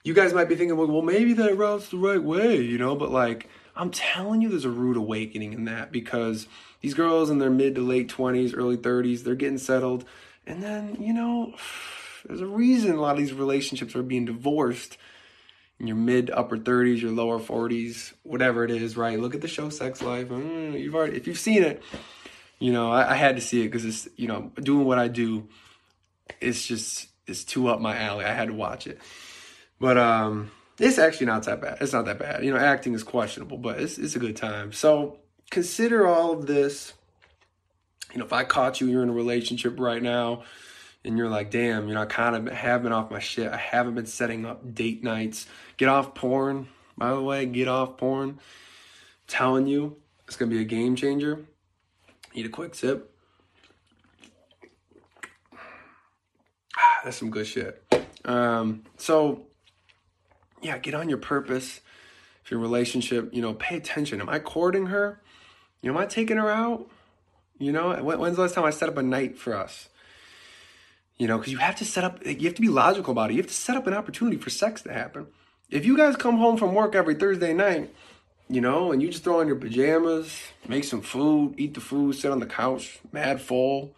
You 0.04 0.14
guys 0.14 0.34
might 0.34 0.50
be 0.50 0.56
thinking, 0.56 0.76
well, 0.76 1.02
maybe 1.02 1.34
that 1.34 1.58
route's 1.58 1.90
the 1.90 1.98
right 1.98 2.22
way, 2.22 2.62
you 2.62 2.78
know, 2.78 2.96
but 2.96 3.12
like, 3.12 3.50
I'm 3.76 3.90
telling 3.90 4.42
you, 4.42 4.50
there's 4.50 4.66
a 4.66 4.70
rude 4.70 4.98
awakening 4.98 5.54
in 5.54 5.66
that 5.66 5.92
because 5.92 6.48
these 6.82 6.94
girls 6.94 7.30
in 7.30 7.40
their 7.40 7.50
mid 7.50 7.76
to 7.76 7.82
late 7.82 8.10
20s, 8.10 8.54
early 8.56 8.78
30s, 8.78 9.24
they're 9.24 9.36
getting 9.36 9.58
settled. 9.58 10.06
And 10.46 10.62
then, 10.62 10.98
you 11.00 11.14
know, 11.14 11.54
there's 12.28 12.42
a 12.42 12.46
reason 12.46 12.92
a 12.92 13.02
lot 13.02 13.14
of 13.14 13.20
these 13.20 13.34
relationships 13.34 13.96
are 13.96 14.04
being 14.04 14.26
divorced 14.26 14.98
in 15.80 15.88
your 15.88 15.96
mid 15.96 16.30
upper 16.30 16.58
30s, 16.58 17.02
your 17.02 17.12
lower 17.12 17.40
40s, 17.40 18.14
whatever 18.24 18.64
it 18.64 18.72
is, 18.72 18.96
right? 18.96 19.20
Look 19.20 19.36
at 19.36 19.42
the 19.42 19.48
show 19.48 19.70
Sex 19.70 20.02
Life. 20.02 20.30
Mm, 20.30 20.80
you've 20.80 20.96
already, 20.96 21.18
if 21.18 21.28
you've 21.28 21.40
seen 21.40 21.64
it, 21.64 21.82
you 22.64 22.72
know, 22.72 22.90
I, 22.90 23.12
I 23.12 23.16
had 23.16 23.36
to 23.36 23.42
see 23.42 23.60
it 23.60 23.66
because 23.66 23.84
it's, 23.84 24.08
you 24.16 24.30
know, 24.30 24.50
doing 24.56 24.86
what 24.86 24.98
I 24.98 25.10
do, 25.10 25.50
it's 26.40 26.66
just, 26.66 27.10
it's 27.28 27.44
too 27.44 27.68
up 27.68 27.82
my 27.82 27.98
alley. 27.98 28.24
I 28.24 28.34
had 28.34 28.48
to 28.48 28.54
watch 28.54 28.88
it. 28.88 29.02
But 29.82 29.98
um, 29.98 30.50
it's 30.80 30.98
actually 30.98 31.26
not 31.26 31.44
that 31.44 31.60
bad. 31.60 31.80
It's 31.82 31.92
not 31.92 32.06
that 32.06 32.20
bad. 32.20 32.46
You 32.46 32.54
know, 32.54 32.58
acting 32.58 32.94
is 32.94 33.04
questionable, 33.04 33.58
but 33.58 33.82
it's, 33.82 33.98
it's 33.98 34.16
a 34.16 34.20
good 34.20 34.38
time. 34.38 34.72
So 34.72 35.18
consider 35.52 36.08
all 36.08 36.32
of 36.32 36.48
this. 36.48 36.94
You 38.14 38.20
know, 38.20 38.26
if 38.26 38.32
I 38.32 38.46
caught 38.46 38.80
you, 38.80 38.88
you're 38.88 39.04
in 39.04 39.10
a 39.10 39.14
relationship 39.14 39.78
right 39.78 40.02
now, 40.02 40.44
and 41.04 41.18
you're 41.18 41.30
like, 41.30 41.52
damn, 41.52 41.90
you 41.90 41.96
know, 41.96 42.04
I 42.04 42.06
kind 42.06 42.48
of 42.48 42.54
have 42.54 42.82
been 42.82 42.94
off 42.94 43.12
my 43.12 43.20
shit. 43.20 43.52
I 43.52 43.58
haven't 43.58 43.96
been 43.96 44.06
setting 44.06 44.46
up 44.46 44.74
date 44.74 45.04
nights. 45.04 45.48
Get 45.76 45.90
off 45.90 46.16
porn, 46.16 46.70
by 46.98 47.10
the 47.10 47.22
way, 47.22 47.46
get 47.46 47.68
off 47.68 47.98
porn. 47.98 48.30
I'm 48.30 48.40
telling 49.28 49.68
you, 49.68 49.98
it's 50.28 50.38
gonna 50.38 50.50
be 50.50 50.62
a 50.62 50.64
game 50.64 50.96
changer. 50.96 51.46
Eat 52.34 52.46
a 52.46 52.50
quick 52.50 52.76
sip. 52.76 53.10
That's 57.04 57.18
some 57.18 57.30
good 57.30 57.46
shit. 57.46 57.84
Um, 58.26 58.84
so, 58.98 59.44
yeah, 60.62 60.78
get 60.78 60.94
on 60.94 61.10
your 61.10 61.18
purpose. 61.18 61.82
If 62.44 62.52
your 62.52 62.60
relationship, 62.60 63.34
you 63.34 63.42
know, 63.42 63.54
pay 63.54 63.78
attention. 63.78 64.20
Am 64.22 64.30
I 64.30 64.40
courting 64.40 64.88
her? 64.88 65.22
You 65.82 65.92
know, 65.92 65.98
am 65.98 66.04
I 66.04 66.08
taking 66.08 66.38
her 66.38 66.50
out? 66.50 66.90
You 67.60 67.72
know, 67.72 67.94
when's 68.02 68.36
the 68.36 68.42
last 68.42 68.56
time 68.56 68.64
I 68.64 68.72
set 68.72 68.90
up 68.90 68.98
a 68.98 69.04
night 69.04 69.38
for 69.38 69.56
us? 69.56 69.90
You 71.18 71.28
know, 71.28 71.38
because 71.38 71.52
you 71.52 71.60
have 71.60 71.76
to 71.78 71.86
set 71.86 72.04
up, 72.04 72.26
you 72.26 72.48
have 72.48 72.56
to 72.56 72.62
be 72.62 72.70
logical 72.70 73.12
about 73.12 73.30
it. 73.30 73.34
You 73.34 73.42
have 73.42 73.48
to 73.48 73.54
set 73.54 73.78
up 73.78 73.86
an 73.86 73.94
opportunity 73.94 74.38
for 74.38 74.50
sex 74.50 74.82
to 74.82 74.92
happen. 74.92 75.28
If 75.70 75.86
you 75.86 75.96
guys 75.96 76.16
come 76.16 76.38
home 76.38 76.58
from 76.58 76.74
work 76.74 76.96
every 76.96 77.16
Thursday 77.16 77.54
night 77.54 77.94
you 78.50 78.62
know, 78.62 78.92
and 78.92 79.02
you 79.02 79.10
just 79.10 79.24
throw 79.24 79.40
on 79.40 79.48
your 79.48 79.56
pajamas, 79.56 80.38
make 80.68 80.84
some 80.84 81.02
food, 81.02 81.56
eat 81.58 81.74
the 81.74 81.82
food, 81.82 82.16
sit 82.16 82.32
on 82.32 82.40
the 82.40 82.46
couch, 82.46 83.00
mad 83.12 83.42
full. 83.42 83.96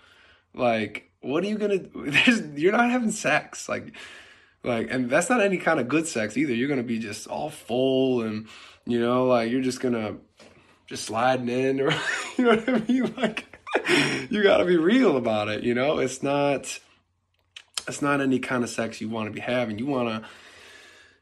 Like, 0.53 1.09
what 1.21 1.43
are 1.43 1.47
you 1.47 1.57
gonna? 1.57 1.79
There's, 1.95 2.41
you're 2.55 2.71
not 2.71 2.89
having 2.91 3.11
sex. 3.11 3.67
Like, 3.67 3.93
Like, 4.63 4.89
and 4.91 5.09
that's 5.09 5.29
not 5.29 5.41
any 5.41 5.57
kind 5.57 5.79
of 5.79 5.87
good 5.87 6.07
sex 6.07 6.37
either. 6.37 6.53
You're 6.53 6.69
gonna 6.69 6.83
be 6.83 6.99
just 6.99 7.27
all 7.27 7.49
full 7.49 8.21
and, 8.23 8.47
you 8.85 8.99
know, 8.99 9.25
like 9.25 9.51
you're 9.51 9.61
just 9.61 9.79
gonna 9.79 10.17
just 10.87 11.05
sliding 11.05 11.49
in, 11.49 11.81
or 11.81 11.91
you 12.37 12.45
know 12.45 12.55
what 12.55 12.69
I 12.69 12.79
mean? 12.87 13.13
Like, 13.15 13.59
you 14.29 14.43
gotta 14.43 14.65
be 14.65 14.77
real 14.77 15.17
about 15.17 15.49
it. 15.49 15.63
You 15.63 15.73
know, 15.73 15.99
it's 15.99 16.23
not, 16.23 16.79
it's 17.87 18.01
not 18.01 18.21
any 18.21 18.39
kind 18.39 18.63
of 18.63 18.69
sex 18.69 19.01
you 19.01 19.09
want 19.09 19.27
to 19.27 19.31
be 19.33 19.39
having. 19.39 19.79
You 19.79 19.85
wanna, 19.87 20.23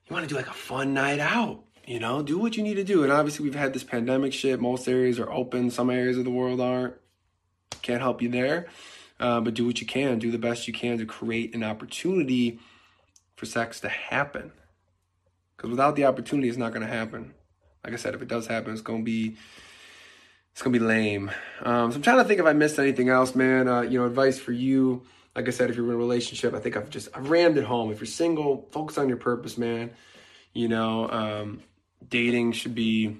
you 0.07 0.13
wanna 0.13 0.27
do 0.27 0.35
like 0.35 0.47
a 0.47 0.53
fun 0.53 0.93
night 0.93 1.19
out. 1.19 1.63
You 1.85 1.99
know, 1.99 2.21
do 2.23 2.37
what 2.37 2.55
you 2.55 2.63
need 2.63 2.75
to 2.75 2.83
do. 2.83 3.03
And 3.03 3.11
obviously, 3.11 3.43
we've 3.43 3.55
had 3.55 3.73
this 3.73 3.83
pandemic 3.83 4.33
shit. 4.33 4.61
Most 4.61 4.87
areas 4.87 5.19
are 5.19 5.31
open. 5.31 5.69
Some 5.69 5.89
areas 5.89 6.17
of 6.17 6.23
the 6.23 6.31
world 6.31 6.61
aren't. 6.61 6.95
Can't 7.81 8.01
help 8.01 8.21
you 8.21 8.29
there. 8.29 8.67
Uh, 9.19 9.41
but 9.41 9.53
do 9.53 9.65
what 9.65 9.81
you 9.81 9.87
can. 9.87 10.19
Do 10.19 10.31
the 10.31 10.37
best 10.37 10.67
you 10.67 10.73
can 10.73 10.97
to 10.97 11.05
create 11.05 11.53
an 11.53 11.63
opportunity 11.63 12.59
for 13.35 13.45
sex 13.45 13.81
to 13.81 13.89
happen. 13.89 14.51
Because 15.57 15.71
without 15.71 15.95
the 15.95 16.05
opportunity, 16.05 16.49
it's 16.49 16.57
not 16.57 16.73
going 16.73 16.85
to 16.85 16.91
happen. 16.91 17.33
Like 17.83 17.93
I 17.93 17.97
said, 17.97 18.15
if 18.15 18.21
it 18.21 18.27
does 18.27 18.47
happen, 18.47 18.71
it's 18.71 18.81
going 18.81 18.99
to 18.99 19.05
be 19.05 19.35
it's 20.53 20.61
gonna 20.61 20.73
be 20.73 20.79
lame. 20.79 21.31
Um, 21.63 21.91
so 21.91 21.95
I'm 21.95 22.03
trying 22.03 22.17
to 22.19 22.23
think 22.25 22.39
if 22.39 22.45
I 22.45 22.53
missed 22.53 22.77
anything 22.77 23.09
else, 23.09 23.33
man. 23.33 23.67
Uh, 23.67 23.81
you 23.81 23.99
know, 23.99 24.05
advice 24.05 24.37
for 24.37 24.51
you. 24.51 25.01
Like 25.35 25.47
I 25.47 25.51
said, 25.51 25.71
if 25.71 25.75
you're 25.75 25.85
in 25.87 25.91
a 25.91 25.97
relationship, 25.97 26.53
I 26.53 26.59
think 26.59 26.77
I've 26.77 26.91
just 26.91 27.09
I've 27.15 27.29
rammed 27.31 27.57
it 27.57 27.63
home. 27.63 27.91
If 27.91 27.99
you're 27.99 28.05
single, 28.05 28.67
focus 28.71 28.99
on 28.99 29.07
your 29.07 29.17
purpose, 29.17 29.57
man. 29.57 29.91
You 30.53 30.67
know, 30.67 31.09
um, 31.09 31.61
dating 32.09 32.53
should 32.53 32.75
be 32.75 33.17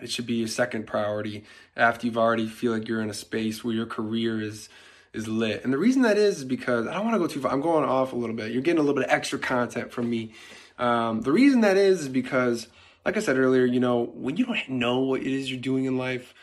it 0.00 0.10
should 0.10 0.26
be 0.26 0.42
a 0.42 0.48
second 0.48 0.86
priority 0.86 1.44
after 1.74 2.06
you've 2.06 2.18
already 2.18 2.46
feel 2.46 2.72
like 2.72 2.86
you're 2.86 3.00
in 3.00 3.10
a 3.10 3.14
space 3.14 3.64
where 3.64 3.74
your 3.74 3.86
career 3.86 4.40
is 4.40 4.68
is 5.12 5.26
lit. 5.26 5.64
And 5.64 5.72
the 5.72 5.78
reason 5.78 6.02
that 6.02 6.18
is 6.18 6.38
is 6.38 6.44
because 6.44 6.86
I 6.86 6.92
don't 6.94 7.04
want 7.04 7.14
to 7.14 7.18
go 7.18 7.26
too 7.26 7.40
far. 7.40 7.50
I'm 7.50 7.62
going 7.62 7.84
off 7.84 8.12
a 8.12 8.16
little 8.16 8.36
bit. 8.36 8.52
You're 8.52 8.62
getting 8.62 8.78
a 8.78 8.82
little 8.82 8.94
bit 8.94 9.04
of 9.04 9.10
extra 9.10 9.38
content 9.38 9.90
from 9.90 10.10
me. 10.10 10.32
Um, 10.78 11.22
the 11.22 11.32
reason 11.32 11.62
that 11.62 11.78
is 11.78 12.02
is 12.02 12.08
because, 12.08 12.68
like 13.04 13.16
I 13.16 13.20
said 13.20 13.38
earlier, 13.38 13.64
you 13.64 13.80
know, 13.80 14.04
when 14.14 14.36
you 14.36 14.44
don't 14.44 14.68
know 14.68 15.00
what 15.00 15.22
it 15.22 15.26
is 15.26 15.50
you're 15.50 15.58
doing 15.58 15.86
in 15.86 15.96
life, 15.96 16.34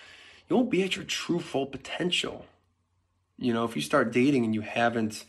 you 0.49 0.55
won't 0.55 0.71
be 0.71 0.83
at 0.83 0.95
your 0.95 1.05
true 1.05 1.39
full 1.39 1.67
potential. 1.67 2.45
You 3.37 3.53
know, 3.53 3.63
if 3.63 3.75
you 3.75 3.81
start 3.81 4.11
dating 4.11 4.43
and 4.43 4.55
you 4.55 4.61
haven't 4.61 5.25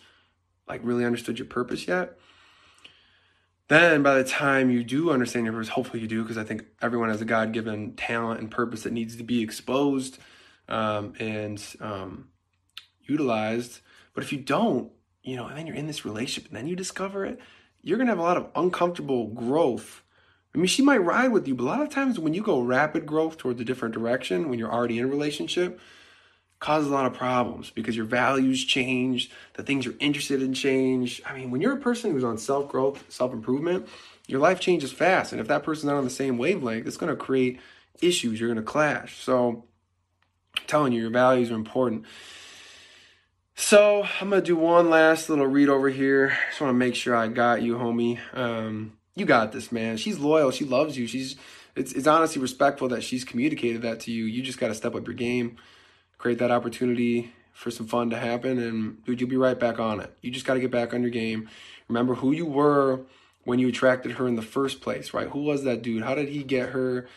like 0.67 0.81
really 0.83 1.05
understood 1.05 1.39
your 1.39 1.47
purpose 1.47 1.87
yet, 1.87 2.17
then 3.69 4.03
by 4.03 4.15
the 4.17 4.25
time 4.25 4.71
you 4.71 4.85
do 4.85 5.11
understand 5.11 5.47
your 5.47 5.55
purpose, 5.55 5.71
hopefully 5.71 6.01
you 6.03 6.09
do, 6.09 6.23
because 6.23 6.37
I 6.37 6.45
think 6.45 6.65
everyone 6.83 7.09
has 7.09 7.21
a 7.21 7.25
God 7.25 7.53
given 7.53 7.95
talent 7.95 8.41
and 8.41 8.51
purpose 8.51 8.83
that 8.83 8.93
needs 8.93 9.17
to 9.17 9.23
be 9.23 9.43
exposed 9.43 10.19
um, 10.69 11.15
and 11.19 11.63
um, 11.81 12.29
utilized. 13.03 13.81
But 14.13 14.23
if 14.23 14.33
you 14.33 14.39
don't, 14.39 14.91
you 15.23 15.37
know, 15.37 15.47
and 15.47 15.57
then 15.57 15.67
you're 15.67 15.77
in 15.77 15.87
this 15.87 16.05
relationship 16.05 16.51
and 16.51 16.57
then 16.57 16.67
you 16.67 16.77
discover 16.77 17.25
it, 17.25 17.39
you're 17.83 17.97
going 17.97 18.07
to 18.07 18.13
have 18.13 18.19
a 18.19 18.23
lot 18.23 18.37
of 18.37 18.49
uncomfortable 18.55 19.29
growth. 19.29 20.03
I 20.55 20.59
mean, 20.59 20.67
she 20.67 20.83
might 20.83 20.99
ride 20.99 21.33
with 21.33 21.49
you, 21.49 21.55
but 21.55 21.65
a 21.65 21.67
lot 21.67 21.83
of 21.83 21.89
times 21.89 22.19
when 22.19 22.35
you 22.35 22.43
go 22.43 22.61
rapid 22.61 23.07
growth 23.07 23.39
towards 23.39 23.61
a 23.61 23.65
different 23.65 23.95
direction, 23.95 24.49
when 24.49 24.59
you're 24.59 24.73
already 24.73 24.99
in 24.99 25.05
a 25.05 25.09
relationship, 25.09 25.81
causes 26.65 26.89
a 26.89 26.93
lot 26.95 27.05
of 27.05 27.13
problems 27.13 27.71
because 27.71 27.95
your 27.95 28.07
values 28.07 28.65
change, 28.65 29.31
the 29.53 29.63
things 29.63 29.85
you're 29.85 29.95
interested 30.01 30.41
in 30.41 30.55
change. 30.55 31.21
I 31.27 31.35
mean, 31.35 31.51
when 31.51 31.61
you're 31.61 31.75
a 31.75 31.81
person 31.81 32.11
who's 32.11 32.25
on 32.25 32.39
self 32.39 32.69
growth, 32.69 33.05
self 33.11 33.33
improvement, 33.35 33.87
your 34.27 34.41
life 34.41 34.61
changes 34.61 34.91
fast. 34.91 35.33
And 35.33 35.41
if 35.43 35.49
that 35.49 35.63
person's 35.63 35.85
not 35.85 35.97
on 35.97 36.05
the 36.05 36.11
same 36.11 36.39
wavelength, 36.39 36.87
it's 36.87 36.97
going 36.97 37.11
to 37.11 37.17
create 37.17 37.61
issues. 38.01 38.41
You're 38.41 38.49
going 38.49 38.57
to 38.57 38.63
clash. 38.63 39.23
So, 39.23 39.65
I'm 40.57 40.65
telling 40.67 40.93
you, 40.95 41.03
your 41.03 41.11
values 41.11 41.51
are 41.51 41.55
important. 41.55 42.07
So 43.57 44.05
I'm 44.21 44.31
gonna 44.31 44.43
do 44.43 44.57
one 44.57 44.91
last 44.91 45.29
little 45.29 45.47
read 45.47 45.69
over 45.69 45.89
here. 45.89 46.37
Just 46.49 46.61
want 46.61 46.71
to 46.71 46.75
make 46.75 46.97
sure 46.97 47.15
I 47.15 47.29
got 47.29 47.63
you, 47.63 47.77
homie. 47.77 48.19
Um, 48.33 48.95
you 49.15 49.27
got 49.27 49.53
this, 49.53 49.71
man. 49.71 49.97
She's 49.97 50.19
loyal. 50.19 50.51
She 50.51 50.65
loves 50.65 50.99
you. 50.99 51.07
She's 51.07 51.37
it's 51.77 51.93
it's 51.93 52.09
honestly 52.09 52.43
respectful 52.43 52.89
that 52.89 53.05
she's 53.05 53.23
communicated 53.23 53.83
that 53.83 54.01
to 54.01 54.11
you. 54.11 54.25
You 54.25 54.43
just 54.43 54.59
got 54.59 54.69
to 54.69 54.75
step 54.75 54.97
up 54.97 55.07
your 55.07 55.15
game, 55.15 55.57
create 56.25 56.39
that 56.39 56.51
opportunity 56.51 57.31
for 57.53 57.71
some 57.71 57.87
fun 57.87 58.09
to 58.09 58.17
happen, 58.17 58.59
and 58.59 59.05
dude, 59.05 59.21
you'll 59.21 59.29
be 59.29 59.37
right 59.37 59.61
back 59.61 59.79
on 59.79 60.01
it. 60.01 60.11
You 60.23 60.31
just 60.31 60.47
got 60.47 60.55
to 60.55 60.61
get 60.61 60.71
back 60.71 60.95
on 60.95 61.03
your 61.03 61.11
game. 61.11 61.51
Remember 61.87 62.15
who 62.15 62.33
you 62.33 62.47
were 62.47 63.03
when 63.45 63.59
you 63.59 63.69
attracted 63.69 64.13
her 64.13 64.27
in 64.27 64.35
the 64.35 64.41
first 64.41 64.81
place, 64.81 65.13
right? 65.13 65.29
Who 65.29 65.43
was 65.43 65.65
that 65.65 65.83
dude? 65.83 66.03
How 66.03 66.15
did 66.15 66.31
he 66.31 66.43
get 66.43 66.71
her? 66.71 67.09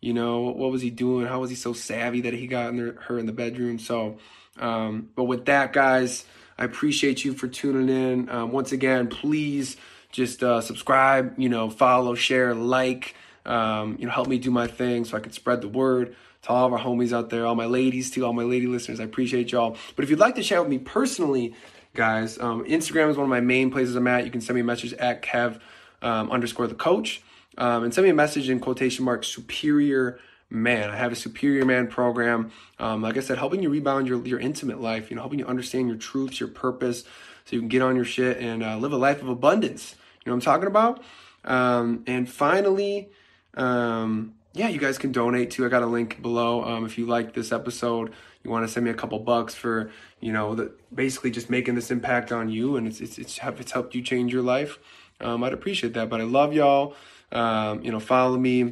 You 0.00 0.14
know, 0.14 0.42
what 0.42 0.70
was 0.70 0.80
he 0.80 0.90
doing? 0.90 1.26
How 1.26 1.40
was 1.40 1.50
he 1.50 1.56
so 1.56 1.72
savvy 1.72 2.20
that 2.20 2.34
he 2.34 2.46
got 2.46 2.68
in 2.68 2.76
the, 2.76 2.92
her 3.02 3.18
in 3.18 3.26
the 3.26 3.32
bedroom? 3.32 3.80
So 3.80 4.18
um, 4.60 5.08
but 5.16 5.24
with 5.24 5.46
that, 5.46 5.72
guys, 5.72 6.24
I 6.56 6.64
appreciate 6.64 7.24
you 7.24 7.34
for 7.34 7.48
tuning 7.48 7.88
in. 7.88 8.28
Um, 8.28 8.52
once 8.52 8.70
again, 8.70 9.08
please 9.08 9.76
just 10.12 10.40
uh, 10.44 10.60
subscribe, 10.60 11.36
you 11.36 11.48
know, 11.48 11.68
follow, 11.68 12.14
share, 12.14 12.54
like, 12.54 13.16
um, 13.44 13.96
you 13.98 14.06
know, 14.06 14.12
help 14.12 14.28
me 14.28 14.38
do 14.38 14.52
my 14.52 14.68
thing 14.68 15.04
so 15.04 15.16
I 15.16 15.20
can 15.20 15.32
spread 15.32 15.62
the 15.62 15.68
word 15.68 16.14
to 16.42 16.50
all 16.50 16.66
of 16.66 16.72
our 16.72 16.78
homies 16.78 17.12
out 17.12 17.30
there, 17.30 17.46
all 17.46 17.54
my 17.54 17.66
ladies, 17.66 18.10
to 18.12 18.24
all 18.24 18.32
my 18.32 18.42
lady 18.42 18.66
listeners. 18.66 19.00
I 19.00 19.04
appreciate 19.04 19.52
y'all. 19.52 19.76
But 19.96 20.04
if 20.04 20.10
you'd 20.10 20.18
like 20.18 20.34
to 20.36 20.42
chat 20.42 20.60
with 20.60 20.68
me 20.68 20.78
personally, 20.78 21.54
guys, 21.94 22.38
um, 22.38 22.64
Instagram 22.64 23.10
is 23.10 23.16
one 23.16 23.24
of 23.24 23.30
my 23.30 23.40
main 23.40 23.70
places 23.70 23.94
I'm 23.96 24.06
at. 24.06 24.24
You 24.24 24.30
can 24.30 24.40
send 24.40 24.54
me 24.56 24.60
a 24.60 24.64
message 24.64 24.92
at 24.94 25.22
Kev 25.22 25.60
um, 26.02 26.30
underscore 26.30 26.66
the 26.66 26.74
coach 26.74 27.22
um, 27.58 27.84
and 27.84 27.94
send 27.94 28.04
me 28.04 28.10
a 28.10 28.14
message 28.14 28.48
in 28.48 28.60
quotation 28.60 29.04
marks 29.04 29.28
superior 29.28 30.18
man. 30.50 30.90
I 30.90 30.96
have 30.96 31.12
a 31.12 31.16
superior 31.16 31.64
man 31.64 31.86
program. 31.86 32.50
Um, 32.78 33.02
like 33.02 33.16
I 33.16 33.20
said, 33.20 33.38
helping 33.38 33.62
you 33.62 33.70
rebound 33.70 34.06
your, 34.08 34.24
your 34.26 34.38
intimate 34.38 34.80
life, 34.80 35.10
you 35.10 35.16
know, 35.16 35.22
helping 35.22 35.38
you 35.38 35.46
understand 35.46 35.88
your 35.88 35.96
truths, 35.96 36.40
your 36.40 36.48
purpose, 36.48 37.04
so 37.44 37.56
you 37.56 37.60
can 37.60 37.68
get 37.68 37.82
on 37.82 37.96
your 37.96 38.04
shit 38.04 38.38
and 38.38 38.62
uh, 38.62 38.76
live 38.76 38.92
a 38.92 38.96
life 38.96 39.22
of 39.22 39.28
abundance. 39.28 39.94
You 40.24 40.30
know 40.30 40.36
what 40.36 40.46
I'm 40.46 40.52
talking 40.52 40.66
about? 40.66 41.02
Um, 41.44 42.04
and 42.06 42.28
finally, 42.28 43.08
um, 43.54 44.34
yeah, 44.52 44.68
you 44.68 44.78
guys 44.78 44.98
can 44.98 45.12
donate 45.12 45.50
too. 45.50 45.64
I 45.64 45.68
got 45.68 45.82
a 45.82 45.86
link 45.86 46.20
below. 46.20 46.64
Um, 46.64 46.84
if 46.84 46.98
you 46.98 47.06
like 47.06 47.34
this 47.34 47.52
episode, 47.52 48.12
you 48.42 48.50
want 48.50 48.66
to 48.66 48.72
send 48.72 48.84
me 48.84 48.90
a 48.90 48.94
couple 48.94 49.18
bucks 49.20 49.54
for, 49.54 49.90
you 50.20 50.32
know, 50.32 50.54
the, 50.54 50.72
basically 50.94 51.30
just 51.30 51.48
making 51.48 51.74
this 51.74 51.90
impact 51.90 52.32
on 52.32 52.48
you 52.48 52.76
and 52.76 52.86
it's, 52.86 53.00
it's, 53.00 53.18
it's, 53.18 53.38
it's 53.38 53.72
helped 53.72 53.94
you 53.94 54.02
change 54.02 54.32
your 54.32 54.42
life. 54.42 54.78
Um, 55.20 55.42
I'd 55.44 55.52
appreciate 55.52 55.94
that. 55.94 56.10
But 56.10 56.20
I 56.20 56.24
love 56.24 56.52
y'all. 56.52 56.94
Um, 57.30 57.82
you 57.82 57.90
know, 57.90 58.00
follow 58.00 58.36
me 58.36 58.62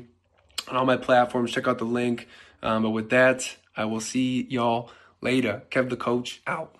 on 0.68 0.76
all 0.76 0.84
my 0.84 0.96
platforms. 0.96 1.52
Check 1.52 1.66
out 1.66 1.78
the 1.78 1.84
link. 1.84 2.28
Um, 2.62 2.82
but 2.82 2.90
with 2.90 3.10
that, 3.10 3.56
I 3.76 3.86
will 3.86 4.00
see 4.00 4.46
y'all 4.50 4.90
later. 5.20 5.62
Kev 5.70 5.88
the 5.88 5.96
Coach 5.96 6.42
out. 6.46 6.74